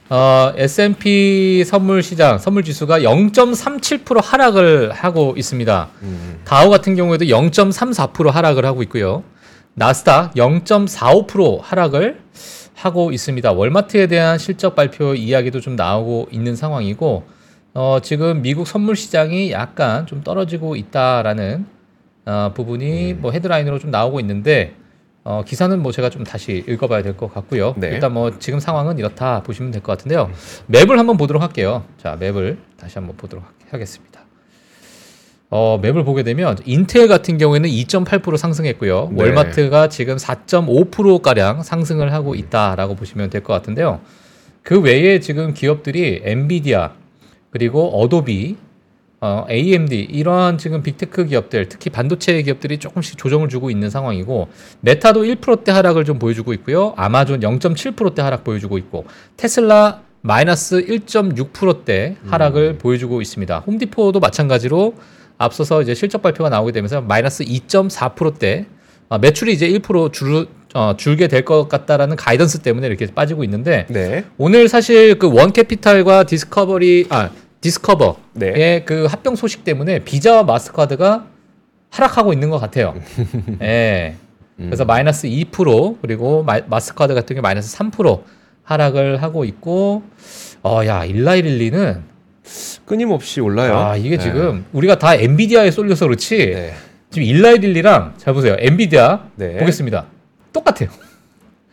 어, 0.09 0.53
S&P 0.55 1.65
선물 1.65 2.01
시장 2.01 2.37
선물 2.39 2.63
지수가 2.63 2.99
0.37% 3.01 4.23
하락을 4.23 4.91
하고 4.91 5.35
있습니다. 5.37 5.89
음, 6.03 6.39
다우 6.45 6.69
같은 6.69 6.95
경우에도 6.95 7.25
0.34% 7.25 8.31
하락을 8.31 8.65
하고 8.65 8.81
있고요. 8.83 9.23
나스닥 9.89 10.33
0.45% 10.33 11.61
하락을 11.61 12.19
하고 12.75 13.11
있습니다. 13.13 13.53
월마트에 13.53 14.07
대한 14.07 14.37
실적 14.37 14.75
발표 14.75 15.15
이야기도 15.15 15.61
좀 15.61 15.77
나오고 15.77 16.27
있는 16.31 16.57
상황이고 16.57 17.23
어, 17.75 17.99
지금 18.03 18.41
미국 18.41 18.67
선물 18.67 18.97
시장이 18.97 19.51
약간 19.53 20.05
좀 20.05 20.21
떨어지고 20.21 20.75
있다라는 20.75 21.65
어, 22.25 22.51
부분이 22.53 23.13
뭐 23.13 23.31
헤드라인으로 23.31 23.79
좀 23.79 23.89
나오고 23.89 24.19
있는데 24.19 24.75
어, 25.23 25.43
기사는 25.45 25.81
뭐 25.81 25.93
제가 25.93 26.09
좀 26.09 26.25
다시 26.25 26.61
읽어봐야 26.67 27.01
될 27.01 27.15
것 27.15 27.33
같고요. 27.33 27.73
네. 27.77 27.87
일단 27.91 28.13
뭐 28.13 28.37
지금 28.37 28.59
상황은 28.59 28.97
이렇다 28.99 29.43
보시면 29.43 29.71
될 29.71 29.81
것 29.81 29.93
같은데요. 29.97 30.29
맵을 30.67 30.99
한번 30.99 31.15
보도록 31.15 31.41
할게요. 31.41 31.85
자, 31.97 32.17
맵을 32.19 32.57
다시 32.77 32.97
한번 32.97 33.15
보도록 33.15 33.45
하- 33.45 33.49
하겠습니다. 33.71 34.19
어, 35.51 35.79
map을 35.81 36.03
보게 36.03 36.21
되면 36.23 36.57
인텔 36.65 37.07
같은 37.07 37.37
경우에는 37.39 37.69
2.8% 37.69 38.37
상승했고요. 38.37 39.09
네. 39.11 39.23
월마트가 39.23 39.89
지금 39.89 40.15
4.5% 40.17 41.21
가량 41.21 41.63
상승을 41.63 42.13
하고 42.13 42.35
있다라고 42.35 42.95
보시면 42.95 43.29
될 43.31 43.41
것 43.41 43.53
같은데요. 43.53 43.99
그 44.61 44.79
외에 44.79 45.19
지금 45.19 45.53
기업들이 45.53 46.21
엔비디아 46.23 46.91
그리고 47.49 47.99
어도비, 47.99 48.57
어, 49.21 49.45
AMD 49.49 49.99
이러한 50.11 50.59
지금 50.59 50.83
big 50.83 51.01
tech 51.01 51.25
기업들, 51.25 51.67
특히 51.67 51.89
반도체 51.89 52.39
기업들이 52.43 52.77
조금씩 52.77 53.17
조정을 53.17 53.49
주고 53.49 53.71
있는 53.71 53.89
상황이고 53.89 54.49
메타도 54.81 55.23
1%대 55.23 55.71
하락을 55.71 56.05
좀 56.05 56.19
보여주고 56.19 56.53
있고요. 56.53 56.93
아마존 56.95 57.39
0.7%대 57.39 58.21
하락 58.21 58.43
보여주고 58.43 58.77
있고 58.77 59.05
테슬라 59.35 60.01
마이너스 60.21 60.85
1.6%대 60.85 62.17
하락을 62.27 62.77
보여주고 62.77 63.21
있습니다. 63.21 63.59
홈디포도 63.59 64.19
마찬가지로 64.19 64.93
앞서서 65.43 65.81
이제 65.81 65.95
실적 65.95 66.21
발표가 66.21 66.49
나오게 66.49 66.71
되면서 66.73 67.01
마이너스 67.01 67.43
2.4%대 67.43 68.65
아, 69.09 69.17
매출이 69.17 69.51
이제 69.53 69.67
1% 69.67 70.13
줄, 70.13 70.45
어, 70.75 70.93
줄게 70.95 71.27
될 71.27 71.43
것 71.43 71.67
같다라는 71.67 72.15
guidance 72.15 72.59
때문에 72.59 72.85
이렇게 72.85 73.07
빠지고 73.07 73.43
있는데 73.45 73.87
네. 73.89 74.25
오늘 74.37 74.67
사실 74.67 75.17
그 75.17 75.33
원캐피탈과 75.33 76.25
디스커버리 76.25 77.07
아 77.09 77.31
디스커버의 77.61 78.13
네. 78.33 78.83
그 78.85 79.05
합병 79.05 79.35
소식 79.35 79.63
때문에 79.63 79.99
비자와 79.99 80.43
마스터카드가 80.43 81.25
하락하고 81.89 82.33
있는 82.33 82.49
것 82.51 82.59
같아요. 82.59 82.93
예. 83.63 84.15
그래서 84.57 84.83
마이너스 84.85 85.27
2% 85.27 85.97
그리고 86.01 86.43
마, 86.43 86.59
마스터카드 86.67 87.13
같은 87.15 87.35
경우 87.35 87.41
마이너스 87.41 87.75
3% 87.77 88.21
하락을 88.63 89.23
하고 89.23 89.45
있고 89.45 90.03
어야 90.63 91.05
일라이릴리는 91.05 92.03
끊임없이 92.85 93.39
올라요. 93.41 93.77
아 93.77 93.95
이게 93.95 94.17
네. 94.17 94.23
지금 94.23 94.65
우리가 94.73 94.97
다 94.97 95.15
엔비디아에 95.15 95.71
쏠려서 95.71 96.05
그렇지 96.05 96.37
네. 96.37 96.73
지금 97.11 97.27
일라이릴리랑 97.27 98.15
잘 98.17 98.33
보세요 98.33 98.55
엔비디아 98.59 99.19
네. 99.35 99.57
보겠습니다 99.57 100.05
똑같아요. 100.53 100.89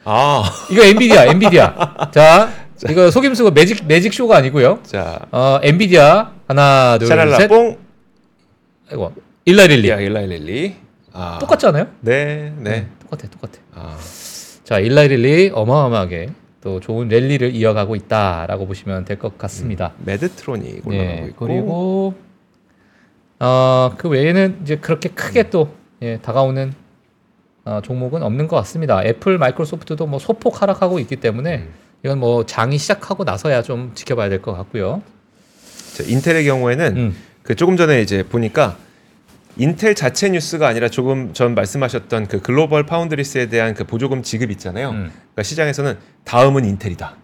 아. 0.04 0.42
이거 0.70 0.84
엔비디아 0.84 1.24
엔비디아 1.26 2.10
자 2.10 2.50
이거 2.90 3.10
속임수가 3.10 3.50
매직 3.52 3.86
매직 3.86 4.12
쇼가 4.12 4.36
아니고요. 4.36 4.80
자. 4.84 5.20
어 5.32 5.58
엔비디아 5.62 6.30
하나 6.48 6.98
둘 6.98 7.08
샤랄라 7.08 7.38
셋. 7.38 7.48
뽕. 7.48 7.78
아이고 8.90 9.12
일라릴리 9.46 9.88
야, 9.88 10.00
일라일릴리. 10.00 10.74
아. 11.12 11.38
똑같지 11.40 11.66
않아요? 11.66 11.86
네. 12.00 12.52
네. 12.58 12.86
똑같아 13.00 13.28
똑같아. 13.30 13.52
아. 13.74 13.96
자 14.64 14.78
일라이 14.78 15.15
릴리 15.15 15.52
어마어마하게 15.54 16.28
또 16.66 16.80
좋은 16.80 17.06
랠리를 17.06 17.54
이어가고 17.54 17.94
있다라고 17.94 18.66
보시면 18.66 19.04
될 19.04 19.20
것 19.20 19.38
같습니다. 19.38 19.92
메드트로닉 20.04 20.84
올라가고 20.84 20.90
네 21.20 21.26
있고. 21.28 21.46
그리고 21.46 22.14
어 23.38 23.92
그 23.96 24.08
외에는 24.08 24.58
이제 24.62 24.74
그렇게 24.76 25.08
크게 25.10 25.48
또 25.50 25.68
예, 26.02 26.18
다가오는 26.20 26.74
어, 27.66 27.80
종목은 27.84 28.24
없는 28.24 28.48
것 28.48 28.56
같습니다. 28.56 29.00
애플, 29.04 29.38
마이크로소프트도 29.38 30.06
뭐 30.08 30.18
소폭 30.18 30.60
하락하고 30.60 30.98
있기 30.98 31.14
때문에 31.16 31.58
음. 31.58 31.68
이건 32.04 32.18
뭐 32.18 32.44
장이 32.44 32.78
시작하고 32.78 33.22
나서야 33.22 33.62
좀 33.62 33.92
지켜봐야 33.94 34.28
될 34.28 34.42
것 34.42 34.52
같고요. 34.52 35.02
자, 35.94 36.02
인텔의 36.04 36.44
경우에는 36.46 36.96
음. 36.96 37.16
그 37.44 37.54
조금 37.54 37.76
전에 37.76 38.02
이제 38.02 38.24
보니까 38.24 38.76
인텔 39.56 39.94
자체 39.94 40.28
뉴스가 40.28 40.68
아니라 40.68 40.88
조금 40.88 41.32
전 41.32 41.54
말씀하셨던 41.54 42.28
그 42.28 42.40
글로벌 42.40 42.84
파운드리스에 42.84 43.46
대한 43.46 43.74
그 43.74 43.84
보조금 43.84 44.22
지급 44.22 44.50
있잖아요. 44.50 44.90
음. 44.90 45.10
그러니까 45.10 45.42
시장에서는 45.42 45.96
다음은 46.24 46.64
인텔이다. 46.64 47.16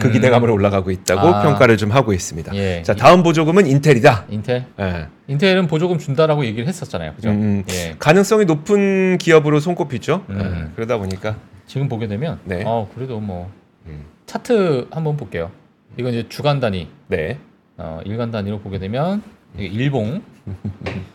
그 0.00 0.08
음. 0.08 0.12
기대감으로 0.12 0.54
올라가고 0.54 0.90
있다고 0.90 1.28
아. 1.28 1.42
평가를 1.42 1.76
좀 1.76 1.90
하고 1.90 2.14
있습니다. 2.14 2.54
예. 2.54 2.82
자, 2.82 2.94
다음 2.94 3.22
보조금은 3.22 3.66
인텔이다. 3.66 4.26
인텔 4.30 4.64
예. 4.80 5.06
인텔은 5.26 5.66
보조금 5.66 5.98
준다라고 5.98 6.46
얘기를 6.46 6.66
했었잖아요. 6.66 7.12
그죠? 7.14 7.28
음, 7.28 7.64
예. 7.70 7.94
가능성이 7.98 8.46
높은 8.46 9.18
기업으로 9.18 9.60
손꼽히죠. 9.60 10.24
음. 10.30 10.40
예. 10.40 10.72
그러다 10.74 10.96
보니까 10.96 11.36
지금 11.66 11.88
보게 11.88 12.08
되면 12.08 12.38
네. 12.44 12.62
어 12.64 12.88
그래도 12.94 13.20
뭐 13.20 13.50
음. 13.86 14.04
차트 14.24 14.88
한번 14.90 15.18
볼게요. 15.18 15.50
이건 15.98 16.14
이제 16.14 16.26
주간 16.30 16.58
단위, 16.58 16.88
네. 17.08 17.38
어, 17.76 18.00
일간 18.06 18.30
단위로 18.30 18.60
보게 18.60 18.78
되면 18.78 19.22
일봉 19.58 20.22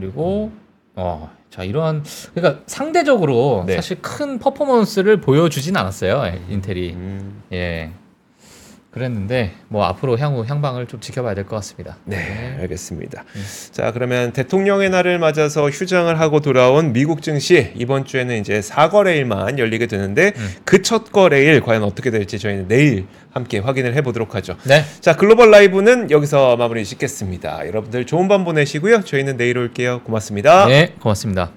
그리고 0.00 0.50
어, 0.96 1.30
자 1.50 1.62
이러한 1.62 2.04
그러니까 2.34 2.62
상대적으로 2.66 3.64
네. 3.66 3.76
사실 3.76 4.00
큰 4.00 4.38
퍼포먼스를 4.38 5.20
보여주진 5.20 5.76
않았어요 5.76 6.22
예, 6.26 6.40
인텔이. 6.48 6.92
음, 6.94 7.42
예 7.52 7.92
그랬는데 8.90 9.52
뭐 9.68 9.84
앞으로 9.84 10.18
향후 10.18 10.44
향방을 10.44 10.86
좀 10.86 10.98
지켜봐야 10.98 11.34
될 11.34 11.44
것 11.44 11.54
같습니다. 11.56 11.96
네, 12.04 12.56
알겠습니다. 12.60 13.24
음. 13.36 13.44
자, 13.70 13.92
그러면 13.92 14.32
대통령의 14.32 14.90
날을 14.90 15.20
맞아서 15.20 15.70
휴장을 15.70 16.18
하고 16.18 16.40
돌아온 16.40 16.92
미국 16.92 17.22
증시 17.22 17.72
이번 17.76 18.04
주에는 18.04 18.36
이제 18.40 18.58
4거래일만 18.58 19.58
열리게 19.58 19.86
되는데 19.86 20.32
음. 20.36 20.48
그첫 20.64 21.12
거래일 21.12 21.60
과연 21.60 21.84
어떻게 21.84 22.10
될지 22.10 22.40
저희는 22.40 22.66
내일 22.66 23.06
함께 23.32 23.58
확인을 23.60 23.94
해 23.94 24.02
보도록 24.02 24.34
하죠. 24.34 24.56
네, 24.64 24.82
자, 25.00 25.14
글로벌 25.14 25.52
라이브는 25.52 26.10
여기서 26.10 26.56
마무리 26.56 26.84
짓겠습니다. 26.84 27.68
여러분들 27.68 28.06
좋은 28.06 28.26
밤 28.26 28.44
보내시고요. 28.44 29.02
저희는 29.02 29.36
내일 29.36 29.56
올게요. 29.58 30.00
고맙습니다. 30.02 30.66
네 30.66 30.94
고맙습니다. 31.00 31.52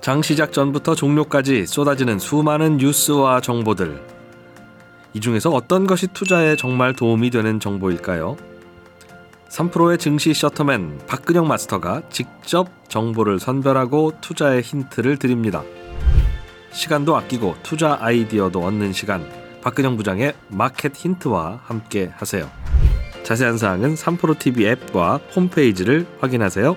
장 0.00 0.22
시작 0.22 0.52
전부터 0.52 0.94
종료까지 0.96 1.66
쏟아지는 1.66 2.18
수많은 2.18 2.78
뉴스와 2.78 3.40
정보들. 3.40 4.15
이 5.16 5.20
중에서 5.20 5.48
어떤 5.48 5.86
것이 5.86 6.08
투자에 6.08 6.56
정말 6.56 6.92
도움이 6.92 7.30
되는 7.30 7.58
정보일까요? 7.58 8.36
3프로의 9.48 9.98
증시 9.98 10.34
셔터맨 10.34 11.06
박근영 11.06 11.48
마스터가 11.48 12.02
직접 12.10 12.68
정보를 12.90 13.40
선별하고 13.40 14.12
투자의 14.20 14.60
힌트를 14.60 15.16
드립니다. 15.16 15.62
시간도 16.70 17.16
아끼고 17.16 17.54
투자 17.62 17.96
아이디어도 17.98 18.60
얻는 18.62 18.92
시간. 18.92 19.26
박근영 19.62 19.96
부장의 19.96 20.34
마켓 20.48 20.94
힌트와 20.94 21.60
함께 21.64 22.12
하세요. 22.14 22.50
자세한 23.22 23.56
사항은 23.56 23.94
3프로 23.94 24.38
TV 24.38 24.66
앱과 24.66 25.20
홈페이지를 25.34 26.06
확인하세요. 26.20 26.76